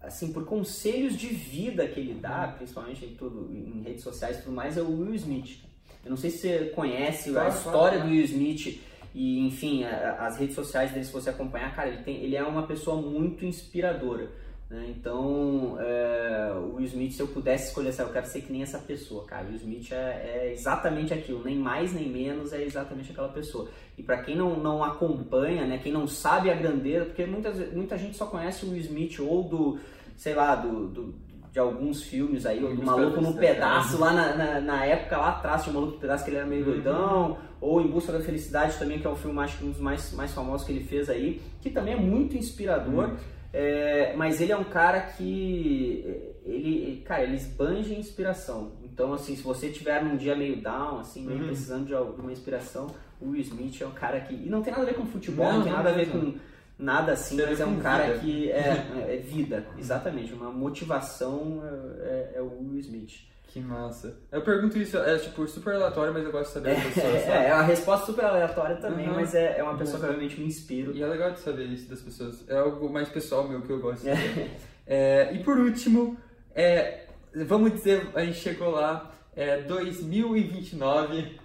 assim, 0.00 0.32
por 0.32 0.44
conselhos 0.44 1.16
de 1.16 1.26
vida 1.26 1.86
que 1.86 2.00
ele 2.00 2.14
dá, 2.14 2.46
uhum. 2.46 2.52
principalmente 2.56 3.04
em, 3.04 3.14
tudo, 3.14 3.48
em 3.52 3.82
redes 3.82 4.02
sociais 4.02 4.38
e 4.38 4.42
tudo 4.42 4.54
mais, 4.54 4.76
é 4.76 4.82
o 4.82 5.02
Will 5.02 5.14
Smith. 5.14 5.60
Eu 6.04 6.10
não 6.10 6.16
sei 6.16 6.30
se 6.30 6.38
você 6.38 6.64
conhece 6.74 7.30
claro, 7.30 7.46
a 7.46 7.54
história 7.54 7.98
claro, 7.98 8.08
do 8.08 8.14
Will 8.14 8.24
Smith 8.24 8.80
e, 9.14 9.46
enfim, 9.46 9.84
a, 9.84 10.26
as 10.26 10.38
redes 10.38 10.54
sociais 10.54 10.92
dele, 10.92 11.04
se 11.04 11.12
você 11.12 11.30
acompanhar, 11.30 11.74
cara, 11.74 11.88
ele, 11.88 12.02
tem, 12.02 12.16
ele 12.22 12.36
é 12.36 12.42
uma 12.42 12.66
pessoa 12.66 13.00
muito 13.00 13.44
inspiradora. 13.44 14.30
Né? 14.70 14.94
Então, 14.96 15.78
é, 15.80 16.52
o 16.54 16.74
Will 16.74 16.86
Smith, 16.86 17.12
se 17.12 17.20
eu 17.20 17.28
pudesse 17.28 17.68
escolher, 17.68 17.94
eu 17.98 18.12
quero 18.12 18.26
ser 18.26 18.42
que 18.42 18.52
nem 18.52 18.62
essa 18.62 18.78
pessoa, 18.78 19.24
cara. 19.24 19.44
O 19.44 19.48
Will 19.48 19.56
Smith 19.56 19.92
é, 19.92 19.96
é 19.96 20.52
exatamente 20.52 21.14
aquilo, 21.14 21.42
nem 21.42 21.56
mais 21.56 21.92
nem 21.92 22.08
menos, 22.08 22.52
é 22.52 22.62
exatamente 22.62 23.10
aquela 23.10 23.30
pessoa. 23.30 23.70
E 23.96 24.02
para 24.02 24.22
quem 24.22 24.36
não, 24.36 24.58
não 24.60 24.84
acompanha, 24.84 25.66
né, 25.66 25.78
quem 25.78 25.92
não 25.92 26.06
sabe 26.06 26.50
a 26.50 26.54
grandeza, 26.54 27.06
porque 27.06 27.24
muitas, 27.24 27.72
muita 27.72 27.96
gente 27.96 28.16
só 28.16 28.26
conhece 28.26 28.66
o 28.66 28.70
Will 28.70 28.80
Smith 28.80 29.18
ou 29.20 29.42
do, 29.42 29.78
sei 30.16 30.34
lá, 30.34 30.54
do, 30.54 30.88
do 30.88 31.14
de 31.52 31.58
alguns 31.58 32.02
filmes 32.02 32.44
aí, 32.44 32.62
o 32.62 32.84
Maluco 32.84 33.20
no 33.20 33.34
Pedaço, 33.34 33.98
lá 33.98 34.12
na, 34.12 34.34
na, 34.34 34.60
na, 34.60 34.84
época, 34.84 35.16
lá 35.16 35.30
atrás, 35.30 35.62
tinha 35.62 35.72
o 35.72 35.74
Maluco 35.74 35.94
no 35.94 36.00
Pedaço 36.00 36.24
que 36.24 36.30
ele 36.30 36.36
era 36.36 36.46
meio 36.46 36.64
uhum. 36.64 36.72
doidão, 36.72 37.38
ou 37.60 37.80
Em 37.80 37.88
Busca 37.88 38.12
da 38.12 38.20
Felicidade 38.20 38.78
também, 38.78 38.98
que 38.98 39.06
é 39.06 39.10
o 39.10 39.16
filme 39.16 39.38
acho 39.40 39.58
que 39.58 39.64
um 39.64 39.70
dos 39.70 39.80
mais, 39.80 40.12
mais 40.12 40.32
famosos 40.32 40.66
que 40.66 40.72
ele 40.72 40.84
fez 40.84 41.08
aí, 41.08 41.40
que 41.60 41.70
também 41.70 41.94
é 41.94 41.96
muito 41.96 42.36
inspirador, 42.36 43.16
é, 43.52 44.14
mas 44.14 44.40
ele 44.40 44.52
é 44.52 44.56
um 44.56 44.64
cara 44.64 45.00
que, 45.00 46.34
ele, 46.44 47.02
cara, 47.04 47.22
ele 47.22 47.36
esbanja 47.36 47.94
inspiração, 47.94 48.72
então 48.84 49.14
assim, 49.14 49.34
se 49.34 49.42
você 49.42 49.70
tiver 49.70 50.04
num 50.04 50.16
dia 50.16 50.36
meio 50.36 50.60
down, 50.60 51.00
assim, 51.00 51.24
meio 51.24 51.40
uhum. 51.40 51.46
precisando 51.46 51.86
de 51.86 51.94
alguma 51.94 52.30
inspiração, 52.30 52.88
o 53.20 53.30
Will 53.30 53.40
Smith 53.40 53.80
é 53.80 53.86
um 53.86 53.92
cara 53.92 54.20
que, 54.20 54.34
e 54.34 54.48
não 54.48 54.62
tem 54.62 54.72
nada 54.72 54.84
a 54.84 54.86
ver 54.86 54.94
com 54.94 55.06
futebol, 55.06 55.46
não, 55.46 55.56
não 55.56 55.62
tem 55.64 55.72
nada 55.72 55.90
a 55.90 55.92
ver 55.92 56.10
com 56.10 56.34
nada 56.78 57.12
assim, 57.12 57.36
mas 57.36 57.60
é 57.60 57.66
um 57.66 57.80
cara 57.80 58.14
vida. 58.14 58.18
que 58.20 58.50
é, 58.52 59.14
é, 59.14 59.16
vida, 59.16 59.66
exatamente, 59.76 60.32
uma 60.32 60.50
motivação 60.50 61.62
é, 62.00 62.32
é, 62.36 62.42
o 62.42 62.46
Will 62.60 62.78
Smith. 62.78 63.26
Que 63.48 63.60
massa. 63.60 64.14
Eu 64.30 64.42
pergunto 64.42 64.76
isso, 64.76 64.98
é 64.98 65.18
tipo 65.18 65.48
super 65.48 65.74
aleatório, 65.74 66.12
mas 66.12 66.22
eu 66.22 66.30
gosto 66.30 66.48
de 66.48 66.52
saber 66.52 66.76
as 66.76 66.84
pessoas. 66.84 67.24
É, 67.26 67.48
é, 67.48 67.54
uma 67.54 67.62
resposta 67.62 68.04
super 68.04 68.24
aleatória 68.26 68.76
também, 68.76 69.08
uhum. 69.08 69.14
mas 69.14 69.34
é, 69.34 69.58
é 69.58 69.62
uma 69.62 69.76
pessoa 69.76 69.96
uhum. 69.96 70.00
que 70.00 70.06
eu 70.06 70.10
realmente 70.10 70.40
me 70.40 70.46
inspiro. 70.46 70.94
E 70.94 71.02
é 71.02 71.06
legal 71.06 71.30
de 71.30 71.40
saber 71.40 71.64
isso 71.64 71.88
das 71.88 72.02
pessoas. 72.02 72.44
É 72.46 72.58
algo 72.58 72.90
mais 72.90 73.08
pessoal 73.08 73.48
meu 73.48 73.62
que 73.62 73.70
eu 73.70 73.80
gosto 73.80 74.02
de 74.02 74.10
saber. 74.10 74.50
é, 74.86 75.32
e 75.32 75.42
por 75.42 75.56
último, 75.56 76.18
é, 76.54 77.06
vamos 77.46 77.72
dizer, 77.72 78.06
a 78.14 78.22
gente 78.22 78.38
chegou 78.38 78.70
lá, 78.70 79.10
é 79.34 79.62
2029 79.62 81.38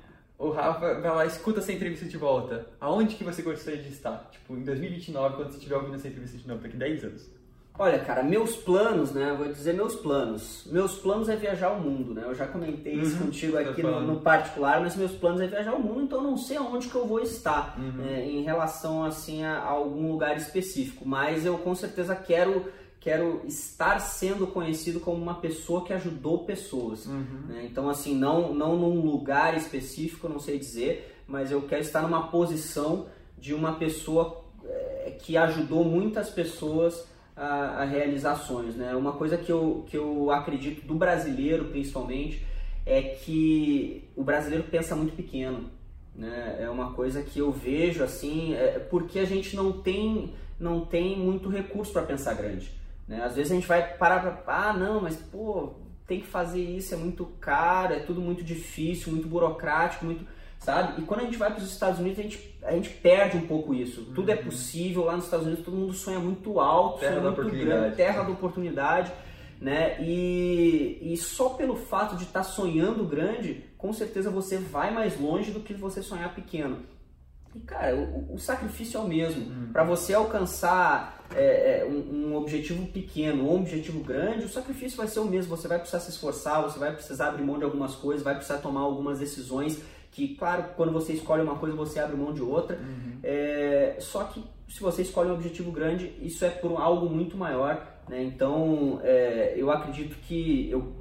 o 0.43 0.51
Rafa 0.51 0.99
vai 0.99 1.15
lá, 1.15 1.25
escuta 1.25 1.59
essa 1.59 1.71
entrevista 1.71 2.05
de 2.05 2.17
volta. 2.17 2.67
Aonde 2.79 3.15
que 3.15 3.23
você 3.23 3.41
gostaria 3.41 3.81
de 3.81 3.89
estar? 3.89 4.29
Tipo, 4.31 4.55
em 4.57 4.63
2029, 4.63 5.35
quando 5.35 5.51
você 5.51 5.57
estiver 5.57 5.75
ouvindo 5.75 5.95
essa 5.95 6.07
entrevista 6.07 6.37
de 6.37 6.47
novo, 6.47 6.61
daqui 6.61 6.75
10 6.75 7.03
anos. 7.05 7.29
Olha, 7.79 7.97
cara, 7.97 8.21
meus 8.21 8.55
planos, 8.55 9.11
né? 9.13 9.33
Vou 9.35 9.47
dizer 9.47 9.73
meus 9.73 9.95
planos. 9.95 10.63
Meus 10.71 10.95
planos 10.99 11.27
é 11.27 11.35
viajar 11.35 11.71
o 11.71 11.81
mundo, 11.81 12.13
né? 12.13 12.21
Eu 12.23 12.35
já 12.35 12.45
comentei 12.45 12.93
isso 12.93 13.15
uhum, 13.15 13.25
contigo 13.25 13.57
aqui 13.57 13.81
no, 13.81 13.99
no, 14.01 14.19
particular, 14.21 14.79
mas 14.79 14.95
meus 14.95 15.13
planos 15.13 15.41
é 15.41 15.47
viajar 15.47 15.73
o 15.73 15.81
mundo, 15.81 16.03
então 16.03 16.19
eu 16.19 16.23
não 16.23 16.37
sei 16.37 16.57
aonde 16.57 16.87
que 16.87 16.95
eu 16.95 17.07
vou 17.07 17.19
estar 17.19 17.75
uhum. 17.79 17.93
né, 17.93 18.23
em 18.23 18.43
relação 18.43 19.03
assim 19.03 19.43
a, 19.43 19.57
a, 19.57 19.69
algum 19.69 20.11
lugar 20.11 20.37
específico. 20.37 21.07
Mas 21.07 21.47
eu 21.47 21.57
com 21.57 21.73
certeza 21.73 22.15
quero 22.15 22.71
quero 23.03 23.41
estar 23.45 23.99
sendo 23.99 24.47
conhecido 24.47 25.01
como 25.01 25.21
uma 25.21 25.35
pessoa 25.35 25.83
que 25.83 25.91
ajudou 25.91 26.45
pessoas. 26.45 27.05
Uhum. 27.05 27.47
Né? 27.49 27.67
Então, 27.69 27.89
assim, 27.89 28.15
não, 28.15 28.53
não 28.53 28.77
num 28.77 29.01
lugar 29.01 29.57
específico, 29.57 30.29
não 30.29 30.39
sei 30.39 30.57
dizer, 30.57 31.21
mas 31.27 31.51
eu 31.51 31.61
quero 31.63 31.81
estar 31.81 32.01
numa 32.01 32.27
posição 32.27 33.07
de 33.37 33.53
uma 33.53 33.73
pessoa 33.73 34.45
é, 34.63 35.17
que 35.21 35.35
ajudou 35.35 35.83
muitas 35.83 36.29
pessoas 36.29 37.05
a, 37.35 37.81
a, 37.81 37.83
realizar 37.83 38.37
sonhos. 38.37 38.73
Né? 38.75 38.95
Uma 38.95 39.11
coisa 39.11 39.37
que 39.37 39.51
eu, 39.51 39.83
que 39.85 39.97
eu 39.97 40.31
acredito 40.31 40.87
do 40.87 40.95
brasileiro, 40.95 41.65
principalmente, 41.65 42.41
é 42.85 43.01
que 43.01 44.07
o 44.15 44.23
brasileiro 44.23 44.63
pensa 44.71 44.95
muito 44.95 45.13
pequeno. 45.13 45.69
Né? 46.15 46.59
É 46.61 46.69
uma 46.69 46.93
coisa 46.93 47.21
que 47.21 47.39
eu 47.39 47.51
vejo 47.51 48.01
assim, 48.01 48.53
é 48.53 48.79
porque 48.79 49.19
a 49.19 49.25
gente 49.25 49.57
não 49.57 49.73
tem, 49.73 50.33
não 50.57 50.85
tem 50.85 51.19
muito 51.19 51.49
recurso 51.49 51.91
para 51.91 52.03
pensar 52.03 52.33
grande. 52.35 52.82
Né? 53.07 53.21
Às 53.23 53.35
vezes 53.35 53.51
a 53.51 53.55
gente 53.55 53.67
vai 53.67 53.95
parar 53.95 54.19
para, 54.19 54.69
ah, 54.69 54.73
não, 54.73 55.01
mas 55.01 55.15
pô, 55.15 55.73
tem 56.07 56.19
que 56.19 56.27
fazer 56.27 56.61
isso, 56.61 56.93
é 56.93 56.97
muito 56.97 57.25
caro, 57.39 57.93
é 57.93 57.99
tudo 57.99 58.21
muito 58.21 58.43
difícil, 58.43 59.11
muito 59.11 59.27
burocrático, 59.27 60.05
muito, 60.05 60.25
sabe? 60.59 61.01
E 61.01 61.05
quando 61.05 61.21
a 61.21 61.23
gente 61.23 61.37
vai 61.37 61.49
para 61.49 61.61
os 61.61 61.71
Estados 61.71 61.99
Unidos, 61.99 62.19
a 62.19 62.21
gente, 62.23 62.57
a 62.63 62.71
gente 62.71 62.89
perde 62.89 63.37
um 63.37 63.47
pouco 63.47 63.73
isso. 63.73 64.01
Uhum. 64.01 64.13
Tudo 64.13 64.31
é 64.31 64.35
uhum. 64.35 64.43
possível 64.43 65.05
lá 65.05 65.15
nos 65.15 65.25
Estados 65.25 65.45
Unidos, 65.45 65.65
todo 65.65 65.77
mundo 65.77 65.93
sonha 65.93 66.19
muito 66.19 66.59
alto, 66.59 66.99
terra 66.99 67.21
sonha 67.21 67.31
muito 67.31 67.57
grande, 67.57 67.95
terra 67.95 68.23
da 68.23 68.29
oportunidade, 68.31 69.11
né? 69.59 69.97
E, 70.01 70.99
e 71.01 71.17
só 71.17 71.49
pelo 71.49 71.75
fato 71.75 72.15
de 72.15 72.23
estar 72.23 72.41
tá 72.41 72.43
sonhando 72.43 73.05
grande, 73.05 73.63
com 73.77 73.93
certeza 73.93 74.29
você 74.29 74.57
vai 74.57 74.93
mais 74.93 75.19
longe 75.19 75.51
do 75.51 75.61
que 75.61 75.73
você 75.73 76.01
sonhar 76.01 76.33
pequeno. 76.35 76.79
E, 77.55 77.59
cara, 77.59 77.95
o, 77.95 78.33
o 78.33 78.39
sacrifício 78.39 78.99
é 78.99 79.03
o 79.03 79.07
mesmo. 79.07 79.45
Uhum. 79.45 79.69
Para 79.71 79.83
você 79.83 80.13
alcançar 80.13 81.23
é, 81.35 81.81
é, 81.81 81.85
um, 81.85 82.29
um, 82.31 82.35
objetivo 82.35 82.85
pequeno 82.87 83.45
ou 83.45 83.57
um 83.57 83.61
objetivo 83.61 84.03
grande, 84.03 84.45
o 84.45 84.49
sacrifício 84.49 84.97
vai 84.97 85.07
ser 85.07 85.19
o 85.19 85.25
mesmo. 85.25 85.55
Você 85.55 85.67
vai 85.67 85.77
precisar 85.77 85.99
se 85.99 86.09
esforçar, 86.09 86.61
você 86.63 86.79
vai 86.79 86.93
precisar 86.93 87.29
abrir 87.29 87.43
mão 87.43 87.57
de 87.57 87.63
algumas 87.63 87.95
coisas, 87.95 88.23
vai 88.23 88.35
precisar 88.35 88.57
tomar 88.59 88.81
algumas 88.81 89.19
decisões 89.19 89.81
que, 90.11 90.35
claro, 90.35 90.65
quando 90.75 90.91
você 90.91 91.13
escolhe 91.13 91.41
uma 91.41 91.55
coisa, 91.55 91.75
você 91.75 91.99
abre 91.99 92.15
mão 92.15 92.33
de 92.33 92.41
outra. 92.41 92.77
Uhum. 92.77 93.19
É, 93.23 93.97
só 93.99 94.23
que 94.25 94.43
se 94.67 94.79
você 94.79 95.01
escolhe 95.01 95.29
um 95.29 95.33
objetivo 95.33 95.71
grande, 95.71 96.15
isso 96.21 96.45
é 96.45 96.49
por 96.49 96.79
algo 96.79 97.09
muito 97.09 97.35
maior. 97.37 97.85
Né? 98.07 98.23
Então, 98.23 98.99
é, 99.03 99.53
eu 99.55 99.71
acredito 99.71 100.15
que 100.27 100.69
eu, 100.69 100.93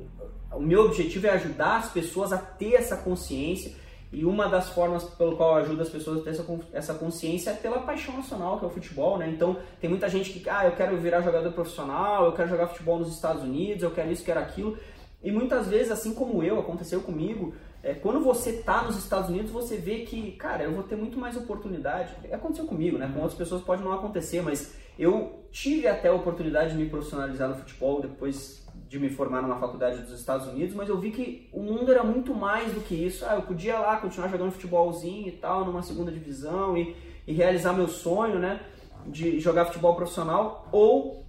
o 0.53 0.61
meu 0.61 0.87
objetivo 0.87 1.27
é 1.27 1.31
ajudar 1.31 1.79
as 1.79 1.91
pessoas 1.91 2.33
a 2.33 2.38
ter 2.38 2.75
essa 2.75 2.97
consciência 2.97 3.73
e 4.12 4.27
uma 4.27 4.46
das 4.46 4.68
formas 4.68 5.05
pelo 5.05 5.37
qual 5.37 5.57
ajuda 5.57 5.83
as 5.83 5.88
pessoas 5.88 6.20
a 6.20 6.22
ter 6.22 6.31
essa, 6.31 6.44
essa 6.72 6.94
consciência 6.94 7.51
é 7.51 7.55
pela 7.55 7.79
paixão 7.81 8.14
nacional, 8.14 8.59
que 8.59 8.64
é 8.64 8.68
o 8.68 8.70
futebol, 8.70 9.16
né? 9.16 9.29
Então, 9.29 9.57
tem 9.81 9.88
muita 9.88 10.09
gente 10.09 10.31
que, 10.31 10.48
ah, 10.51 10.66
eu 10.66 10.72
quero 10.72 10.96
virar 10.98 11.22
jogador 11.22 11.51
profissional, 11.53 12.27
eu 12.27 12.33
quero 12.33 12.51
jogar 12.51 12.66
futebol 12.66 12.98
nos 12.98 13.14
Estados 13.14 13.42
Unidos, 13.42 13.83
eu 13.83 13.90
quero 13.90 14.12
isso, 14.12 14.22
quero 14.22 14.38
aquilo. 14.38 14.77
E 15.22 15.33
muitas 15.33 15.68
vezes, 15.68 15.90
assim 15.90 16.12
como 16.12 16.42
eu, 16.42 16.61
aconteceu 16.61 17.01
comigo, 17.01 17.55
é, 17.83 17.94
quando 17.94 18.20
você 18.20 18.51
está 18.51 18.83
nos 18.83 18.96
Estados 18.98 19.31
Unidos, 19.31 19.51
você 19.51 19.77
vê 19.77 20.01
que, 20.01 20.33
cara, 20.33 20.64
eu 20.64 20.72
vou 20.72 20.83
ter 20.83 20.96
muito 20.96 21.18
mais 21.18 21.37
oportunidade. 21.37 22.14
Aconteceu 22.31 22.66
comigo, 22.66 22.98
né? 22.98 23.11
Com 23.12 23.20
outras 23.20 23.38
pessoas 23.38 23.62
pode 23.62 23.83
não 23.83 23.92
acontecer, 23.92 24.42
mas 24.42 24.75
eu 24.98 25.46
tive 25.51 25.88
até 25.88 26.09
a 26.09 26.12
oportunidade 26.12 26.72
de 26.72 26.77
me 26.77 26.88
profissionalizar 26.88 27.48
no 27.48 27.57
futebol 27.57 28.01
depois 28.01 28.62
de 28.93 28.99
me 28.99 29.09
formar 29.09 29.41
numa 29.41 29.57
faculdade 29.57 30.03
dos 30.03 30.13
Estados 30.13 30.47
Unidos, 30.47 30.75
mas 30.75 30.87
eu 30.87 30.99
vi 30.99 31.11
que 31.11 31.49
o 31.51 31.63
mundo 31.63 31.91
era 31.91 32.05
muito 32.05 32.35
mais 32.35 32.75
do 32.75 32.81
que 32.83 32.95
isso. 32.95 33.25
Ah, 33.27 33.37
eu 33.37 33.43
podia 33.43 33.79
lá 33.79 33.97
continuar 33.97 34.29
jogando 34.29 34.53
futebolzinho 34.53 35.29
e 35.29 35.33
tal, 35.33 35.65
numa 35.65 35.83
segunda 35.83 36.13
divisão 36.13 36.77
e, 36.77 36.95
e 37.27 37.33
realizar 37.33 37.73
meu 37.73 37.89
sonho, 37.89 38.39
né, 38.39 38.61
de 39.07 39.41
jogar 39.41 39.65
futebol 39.65 39.97
profissional, 39.97 40.69
ou 40.71 41.25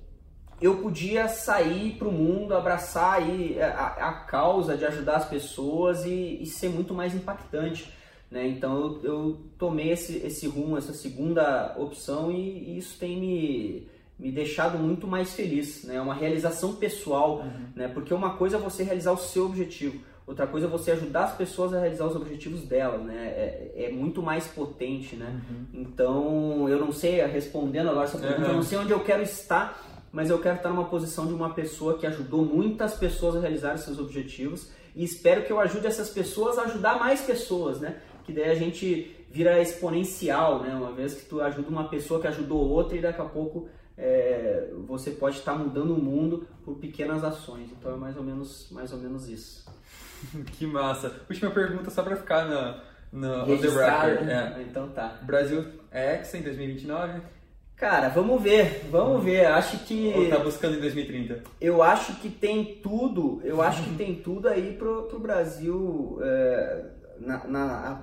eu 0.62 0.80
podia 0.80 1.30
sair 1.30 1.93
para 1.93 2.10
o 2.10 2.12
mundo, 2.12 2.54
abraçar 2.54 3.13
aí 3.13 3.58
a, 3.62 4.10
a, 4.10 4.13
causa 4.26 4.76
de 4.76 4.84
ajudar 4.84 5.15
as 5.15 5.30
pessoas 5.30 6.04
e, 6.04 6.39
e 6.41 6.45
ser 6.45 6.67
muito 6.67 6.93
mais 6.93 7.15
impactante. 7.15 7.89
Né? 8.30 8.45
Então 8.45 8.78
eu, 8.78 9.04
eu 9.06 9.41
tomei 9.58 9.91
esse, 9.91 10.17
esse 10.17 10.47
rumo, 10.47 10.78
essa 10.78 10.91
segunda 10.91 11.73
opção 11.78 12.30
e, 12.30 12.73
e 12.73 12.78
isso 12.78 12.99
tem 12.99 13.17
me 13.17 13.88
me 14.17 14.32
deixado 14.32 14.78
muito 14.78 15.08
mais 15.08 15.34
feliz, 15.34 15.84
né? 15.84 15.95
É 15.95 16.02
uma 16.02 16.13
realização 16.13 16.76
pessoal, 16.76 17.39
uhum. 17.39 17.67
né? 17.76 17.88
Porque 17.88 18.13
uma 18.13 18.38
coisa 18.38 18.58
é 18.58 18.60
você 18.60 18.84
realizar 18.84 19.12
o 19.12 19.17
seu 19.17 19.45
objetivo, 19.45 19.99
outra 20.26 20.47
coisa 20.47 20.67
é 20.67 20.69
você 20.69 20.91
ajudar 20.91 21.26
as 21.26 21.36
pessoas 21.36 21.73
a 21.73 21.80
realizar 21.80 22.06
os 22.06 22.15
objetivos 22.15 22.62
delas, 22.62 23.02
né? 23.02 23.15
É, 23.15 23.86
é 23.86 23.91
muito 23.91 24.21
mais 24.21 24.47
potente, 24.47 25.15
né? 25.15 25.41
Uhum. 25.49 25.82
Então, 25.82 26.69
eu 26.69 26.80
não 26.80 26.91
sei, 26.91 27.26
respondendo 27.26 27.89
agora 27.89 28.06
essa 28.06 28.17
pergunta, 28.17 28.43
uhum. 28.43 28.49
eu 28.49 28.56
não 28.56 28.63
sei 28.63 28.78
onde 28.78 28.91
eu 28.91 28.99
quero 28.99 29.23
estar, 29.23 29.82
mas 30.12 30.30
eu 30.30 30.39
quero 30.39 30.58
estar 30.58 30.69
numa 30.69 30.86
posição 30.86 31.26
de 31.26 31.34
uma 31.34 31.54
pessoa 31.54 31.97
que 31.97 32.06
ajudou 32.06 32.45
muitas 32.45 32.93
pessoas 32.93 33.36
a 33.36 33.39
realizar 33.39 33.78
seus 33.78 33.97
objetivos 33.99 34.69
e 34.95 35.04
espero 35.04 35.43
que 35.43 35.52
eu 35.52 35.60
ajude 35.60 35.88
essas 35.88 36.10
pessoas 36.10 36.58
a 36.60 36.63
ajudar 36.63 36.99
mais 36.99 37.21
pessoas, 37.21 37.80
né? 37.80 37.97
Que 38.23 38.32
daí 38.32 38.49
a 38.49 38.56
gente 38.56 39.26
vira 39.32 39.60
exponencial, 39.60 40.62
né? 40.62 40.76
Uma 40.76 40.91
vez 40.91 41.15
que 41.15 41.26
tu 41.26 41.41
ajuda 41.41 41.67
uma 41.67 41.89
pessoa 41.89 42.21
que 42.21 42.28
ajudou 42.28 42.69
outra 42.69 42.95
e 42.95 43.02
daqui 43.02 43.19
a 43.19 43.26
pouco 43.26 43.67
é, 43.97 44.71
você 44.88 45.12
pode 45.12 45.38
estar 45.38 45.53
mudando 45.53 45.95
o 45.95 46.01
mundo 46.01 46.47
por 46.63 46.75
pequenas 46.75 47.23
ações. 47.23 47.69
Então 47.71 47.93
é 47.93 47.97
mais 47.97 48.17
ou 48.17 48.23
menos, 48.23 48.67
mais 48.71 48.91
ou 48.91 48.99
menos 48.99 49.27
isso. 49.29 49.65
que 50.58 50.65
massa. 50.65 51.21
Última 51.29 51.51
pergunta 51.51 51.89
só 51.89 52.03
para 52.03 52.15
ficar 52.15 52.45
na, 52.45 52.84
na 53.12 53.43
on 53.43 53.58
the 53.58 53.67
record. 53.67 54.29
É. 54.29 54.62
Então 54.62 54.89
tá. 54.89 55.19
Brasil 55.21 55.65
é 55.91 56.21
em 56.34 56.41
2029? 56.41 57.21
Cara, 57.75 58.08
vamos 58.08 58.41
ver, 58.41 58.88
vamos 58.89 59.19
hum. 59.19 59.25
ver. 59.25 59.45
Acho 59.47 59.79
que. 59.79 60.13
Ou 60.15 60.29
tá 60.29 60.39
buscando 60.39 60.77
em 60.77 60.79
2030? 60.79 61.43
Eu 61.60 61.84
acho 61.84 62.15
que 62.15 62.29
tem 62.29 62.75
tudo, 62.82 63.41
eu 63.43 63.62
acho 63.62 63.84
que 63.84 63.95
tem 63.95 64.15
tudo 64.15 64.47
aí 64.47 64.75
pro, 64.77 65.03
pro 65.03 65.19
Brasil. 65.19 66.17
É, 66.21 66.86
na, 67.19 67.47
na 67.47 68.01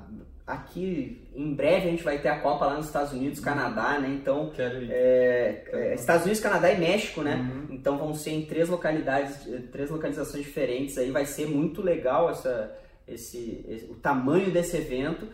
aqui 0.52 1.28
em 1.34 1.54
breve 1.54 1.88
a 1.88 1.90
gente 1.90 2.02
vai 2.02 2.18
ter 2.18 2.28
a 2.28 2.40
Copa 2.40 2.66
lá 2.66 2.74
nos 2.74 2.86
Estados 2.86 3.12
Unidos, 3.12 3.38
uhum. 3.38 3.44
Canadá, 3.44 3.98
né? 3.98 4.08
Então, 4.08 4.52
é, 4.58 5.64
é, 5.72 5.94
Estados 5.94 6.24
Unidos, 6.24 6.42
Canadá 6.42 6.70
e 6.72 6.78
México, 6.78 7.22
né? 7.22 7.36
Uhum. 7.36 7.74
Então 7.74 7.96
vão 7.96 8.14
ser 8.14 8.32
em 8.32 8.46
três 8.46 8.68
localidades, 8.68 9.46
eh, 9.46 9.62
três 9.70 9.90
localizações 9.90 10.44
diferentes. 10.44 10.98
Aí 10.98 11.10
vai 11.10 11.24
ser 11.24 11.46
muito 11.46 11.80
legal 11.82 12.30
essa, 12.30 12.76
esse, 13.06 13.64
esse 13.68 13.86
o 13.86 13.94
tamanho 13.94 14.50
desse 14.50 14.76
evento. 14.76 15.26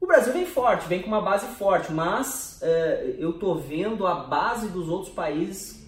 O 0.00 0.06
Brasil 0.06 0.32
vem 0.32 0.46
forte, 0.46 0.86
vem 0.86 1.00
com 1.00 1.08
uma 1.08 1.22
base 1.22 1.46
forte, 1.56 1.90
mas 1.92 2.60
é, 2.62 3.16
eu 3.18 3.32
tô 3.32 3.54
vendo 3.56 4.06
a 4.06 4.14
base 4.14 4.68
dos 4.68 4.88
outros 4.88 5.12
países 5.12 5.86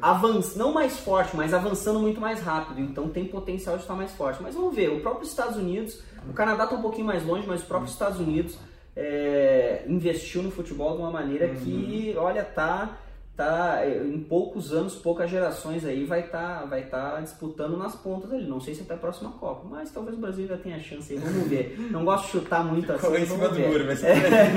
avanç, 0.00 0.56
não 0.56 0.72
mais 0.72 0.98
forte, 0.98 1.36
mas 1.36 1.52
avançando 1.52 2.00
muito 2.00 2.20
mais 2.20 2.40
rápido. 2.40 2.80
Então 2.80 3.08
tem 3.08 3.26
potencial 3.26 3.76
de 3.76 3.82
estar 3.82 3.94
mais 3.94 4.12
forte. 4.12 4.42
Mas 4.42 4.54
vamos 4.54 4.74
ver, 4.74 4.90
o 4.90 5.00
próprio 5.00 5.26
Estados 5.26 5.56
Unidos, 5.56 6.02
o 6.28 6.32
Canadá 6.32 6.64
está 6.64 6.76
um 6.76 6.82
pouquinho 6.82 7.06
mais 7.06 7.24
longe, 7.24 7.46
mas 7.46 7.62
o 7.62 7.66
próprio 7.66 7.90
Estados 7.90 8.18
Unidos 8.18 8.58
é, 8.96 9.84
investiu 9.86 10.42
no 10.42 10.50
futebol 10.50 10.96
de 10.96 11.02
uma 11.02 11.10
maneira 11.10 11.48
que, 11.48 12.14
uhum. 12.16 12.22
olha, 12.22 12.44
tá 12.44 12.98
tá 13.38 13.84
em 13.86 14.18
poucos 14.18 14.72
anos, 14.72 14.96
poucas 14.96 15.30
gerações 15.30 15.84
aí 15.84 16.04
vai 16.04 16.22
estar 16.22 16.58
tá, 16.58 16.64
vai 16.64 16.82
tá 16.82 17.20
disputando 17.20 17.76
nas 17.76 17.94
pontas 17.94 18.32
ali. 18.32 18.44
Não 18.48 18.60
sei 18.60 18.74
se 18.74 18.82
até 18.82 18.94
a 18.94 18.96
próxima 18.96 19.30
Copa, 19.30 19.64
mas 19.70 19.92
talvez 19.92 20.18
o 20.18 20.20
Brasil 20.20 20.48
já 20.48 20.56
tenha 20.56 20.80
chance 20.80 21.12
aí. 21.12 21.20
Vamos 21.20 21.46
ver. 21.46 21.78
Não 21.92 22.04
gosto 22.04 22.24
de 22.24 22.30
chutar 22.32 22.64
muito 22.64 22.92
assim. 22.92 23.16
em 23.16 23.26
cima 23.26 23.48
do 23.48 23.60
muro, 23.60 23.84
mas... 23.86 24.02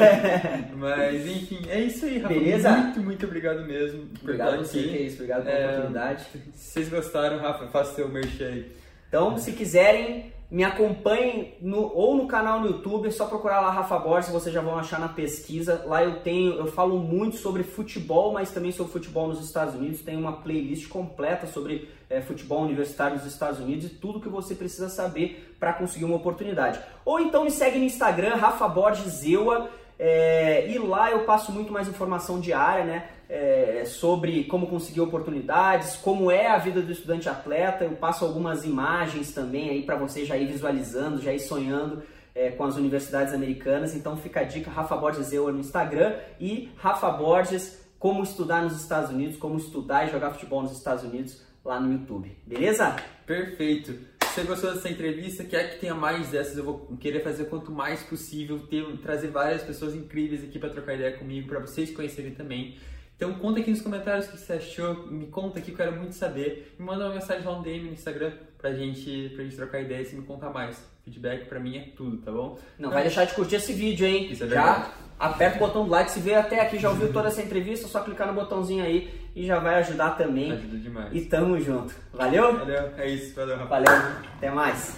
mas 0.76 1.28
enfim, 1.28 1.60
é 1.70 1.80
isso 1.82 2.06
aí, 2.06 2.18
Rafa. 2.18 2.34
Beleza? 2.34 2.72
Muito, 2.72 3.02
muito 3.02 3.26
obrigado 3.28 3.64
mesmo. 3.68 4.10
Obrigado 4.20 4.56
a 4.56 4.58
você, 4.58 4.82
que 4.82 4.98
é 4.98 5.02
isso. 5.04 5.16
Obrigado 5.18 5.44
pela 5.44 5.56
é, 5.56 5.68
oportunidade. 5.68 6.26
Se 6.56 6.72
vocês 6.72 6.90
gostaram, 6.90 7.38
Rafa, 7.38 7.68
faça 7.68 7.94
seu 7.94 8.10
merchan 8.10 8.48
aí. 8.48 8.72
Então, 9.08 9.38
se 9.38 9.52
quiserem 9.52 10.34
me 10.52 10.66
acompanhem 10.66 11.56
no, 11.62 11.96
ou 11.96 12.14
no 12.14 12.28
canal 12.28 12.60
no 12.60 12.68
YouTube, 12.68 13.08
é 13.08 13.12
só 13.12 13.26
procurar 13.26 13.62
lá 13.62 13.72
Rafa 13.72 13.98
Borges, 13.98 14.34
vocês 14.34 14.54
já 14.54 14.60
vão 14.60 14.78
achar 14.78 15.00
na 15.00 15.08
pesquisa. 15.08 15.86
Lá 15.88 16.04
eu 16.04 16.20
tenho, 16.20 16.56
eu 16.56 16.68
falo 16.68 17.00
muito 17.00 17.38
sobre 17.38 17.64
futebol, 17.64 18.34
mas 18.34 18.52
também 18.52 18.70
sobre 18.74 18.92
futebol 18.92 19.30
nos 19.30 19.42
Estados 19.42 19.76
Unidos. 19.76 20.02
Tem 20.02 20.18
uma 20.18 20.34
playlist 20.34 20.90
completa 20.90 21.48
sobre 21.48 21.88
é, 22.10 22.20
futebol 22.20 22.64
universitário 22.64 23.16
nos 23.16 23.26
Estados 23.26 23.62
Unidos 23.62 23.86
e 23.86 23.90
tudo 23.90 24.20
que 24.20 24.28
você 24.28 24.54
precisa 24.54 24.90
saber 24.90 25.56
para 25.58 25.72
conseguir 25.72 26.04
uma 26.04 26.18
oportunidade. 26.18 26.82
Ou 27.06 27.18
então 27.22 27.46
me 27.46 27.52
segue 27.52 27.80
no 27.80 27.86
Instagram, 27.86 28.36
Rafa 28.36 28.68
Borges 28.68 29.24
Eua. 29.24 29.70
É, 30.04 30.68
e 30.68 30.80
lá 30.80 31.12
eu 31.12 31.26
passo 31.26 31.52
muito 31.52 31.72
mais 31.72 31.88
informação 31.88 32.40
diária, 32.40 32.84
né? 32.84 33.10
É, 33.30 33.84
sobre 33.86 34.46
como 34.46 34.66
conseguir 34.66 35.00
oportunidades, 35.00 35.96
como 35.96 36.32
é 36.32 36.48
a 36.48 36.58
vida 36.58 36.82
do 36.82 36.92
estudante 36.92 37.30
atleta. 37.30 37.84
Eu 37.84 37.92
passo 37.92 38.26
algumas 38.26 38.66
imagens 38.66 39.32
também 39.32 39.70
aí 39.70 39.84
para 39.84 39.96
você 39.96 40.26
já 40.26 40.36
ir 40.36 40.48
visualizando, 40.48 41.22
já 41.22 41.32
ir 41.32 41.40
sonhando 41.40 42.02
é, 42.34 42.50
com 42.50 42.64
as 42.64 42.78
universidades 42.78 43.32
americanas. 43.32 43.96
Então 43.96 44.18
fica 44.18 44.40
a 44.40 44.44
dica, 44.44 44.72
Rafa 44.72 44.98
Borges 44.98 45.32
eu 45.32 45.54
no 45.54 45.60
Instagram 45.60 46.16
e 46.40 46.72
Rafa 46.78 47.12
Borges, 47.12 47.80
como 48.00 48.24
estudar 48.24 48.64
nos 48.64 48.82
Estados 48.82 49.12
Unidos, 49.12 49.38
como 49.38 49.56
estudar 49.56 50.08
e 50.08 50.12
jogar 50.12 50.32
futebol 50.32 50.64
nos 50.64 50.72
Estados 50.72 51.04
Unidos 51.04 51.46
lá 51.64 51.80
no 51.80 51.94
YouTube. 51.94 52.36
Beleza? 52.48 52.96
Perfeito 53.28 54.11
você 54.32 54.44
gostou 54.44 54.74
dessa 54.74 54.88
entrevista, 54.88 55.44
quer 55.44 55.72
que 55.72 55.80
tenha 55.80 55.94
mais 55.94 56.30
dessas, 56.30 56.58
eu 56.58 56.64
vou 56.64 56.98
querer 57.00 57.22
fazer 57.22 57.46
quanto 57.46 57.70
mais 57.70 58.02
possível, 58.02 58.60
ter, 58.60 58.86
trazer 58.98 59.28
várias 59.28 59.62
pessoas 59.62 59.94
incríveis 59.94 60.44
aqui 60.44 60.58
para 60.58 60.70
trocar 60.70 60.94
ideia 60.94 61.18
comigo, 61.18 61.50
para 61.50 61.60
vocês 61.60 61.92
conhecerem 61.94 62.34
também. 62.34 62.78
Então 63.18 63.34
conta 63.34 63.60
aqui 63.60 63.70
nos 63.70 63.82
comentários 63.82 64.28
o 64.28 64.32
que 64.32 64.38
você 64.38 64.54
achou, 64.54 65.06
me 65.08 65.28
conta 65.28 65.60
aqui, 65.60 65.72
eu 65.72 65.78
quero 65.78 65.92
muito 65.92 66.16
saber. 66.16 66.76
Me 66.80 66.86
manda 66.86 67.06
uma 67.06 67.14
mensagem 67.14 67.46
lá 67.46 67.58
no 67.58 67.62
DM 67.62 67.88
no 67.88 67.94
Instagram 67.94 68.32
pra 68.58 68.74
gente, 68.74 69.32
pra 69.36 69.44
gente 69.44 69.56
trocar 69.56 69.82
ideias 69.82 70.14
e 70.14 70.16
me 70.16 70.24
contar 70.24 70.50
mais. 70.50 70.82
Feedback 71.04 71.48
pra 71.48 71.60
mim 71.60 71.78
é 71.78 71.82
tudo, 71.96 72.18
tá 72.18 72.32
bom? 72.32 72.58
Não 72.80 72.90
vai 72.90 73.04
deixar 73.04 73.26
de 73.26 73.34
curtir 73.34 73.56
esse 73.56 73.74
vídeo, 73.74 74.08
hein? 74.08 74.32
Isso 74.32 74.44
é 74.46 74.48
já 74.48 74.74
verdade. 74.74 74.92
aperta 75.20 75.58
o 75.58 75.60
botão 75.60 75.84
do 75.84 75.92
like, 75.92 76.10
se 76.10 76.20
veio 76.20 76.40
até 76.40 76.62
aqui, 76.62 76.80
já 76.80 76.90
ouviu 76.90 77.12
toda 77.12 77.28
essa 77.28 77.42
entrevista, 77.42 77.86
é 77.86 77.90
só 77.90 78.02
clicar 78.02 78.28
no 78.28 78.34
botãozinho 78.34 78.84
aí 78.84 79.21
e 79.36 79.46
já 79.46 79.60
vai 79.60 79.76
ajudar 79.76 80.12
também. 80.12 80.52
Ajuda 80.52 80.78
demais. 80.78 81.10
E 81.14 81.22
tamo 81.22 81.60
junto. 81.60 81.94
Valeu? 82.14 82.58
Valeu, 82.58 82.92
é 82.98 83.10
isso, 83.10 83.36
valeu, 83.36 83.58
rapaz. 83.58 83.84
Valeu. 83.84 84.12
Até 84.38 84.52
mais. 84.52 84.96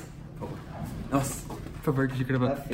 Nossa, 1.12 1.48
por 1.48 1.84
favor, 1.84 2.10
eu 2.10 2.26
gravar. 2.26 2.56
Tá 2.56 2.74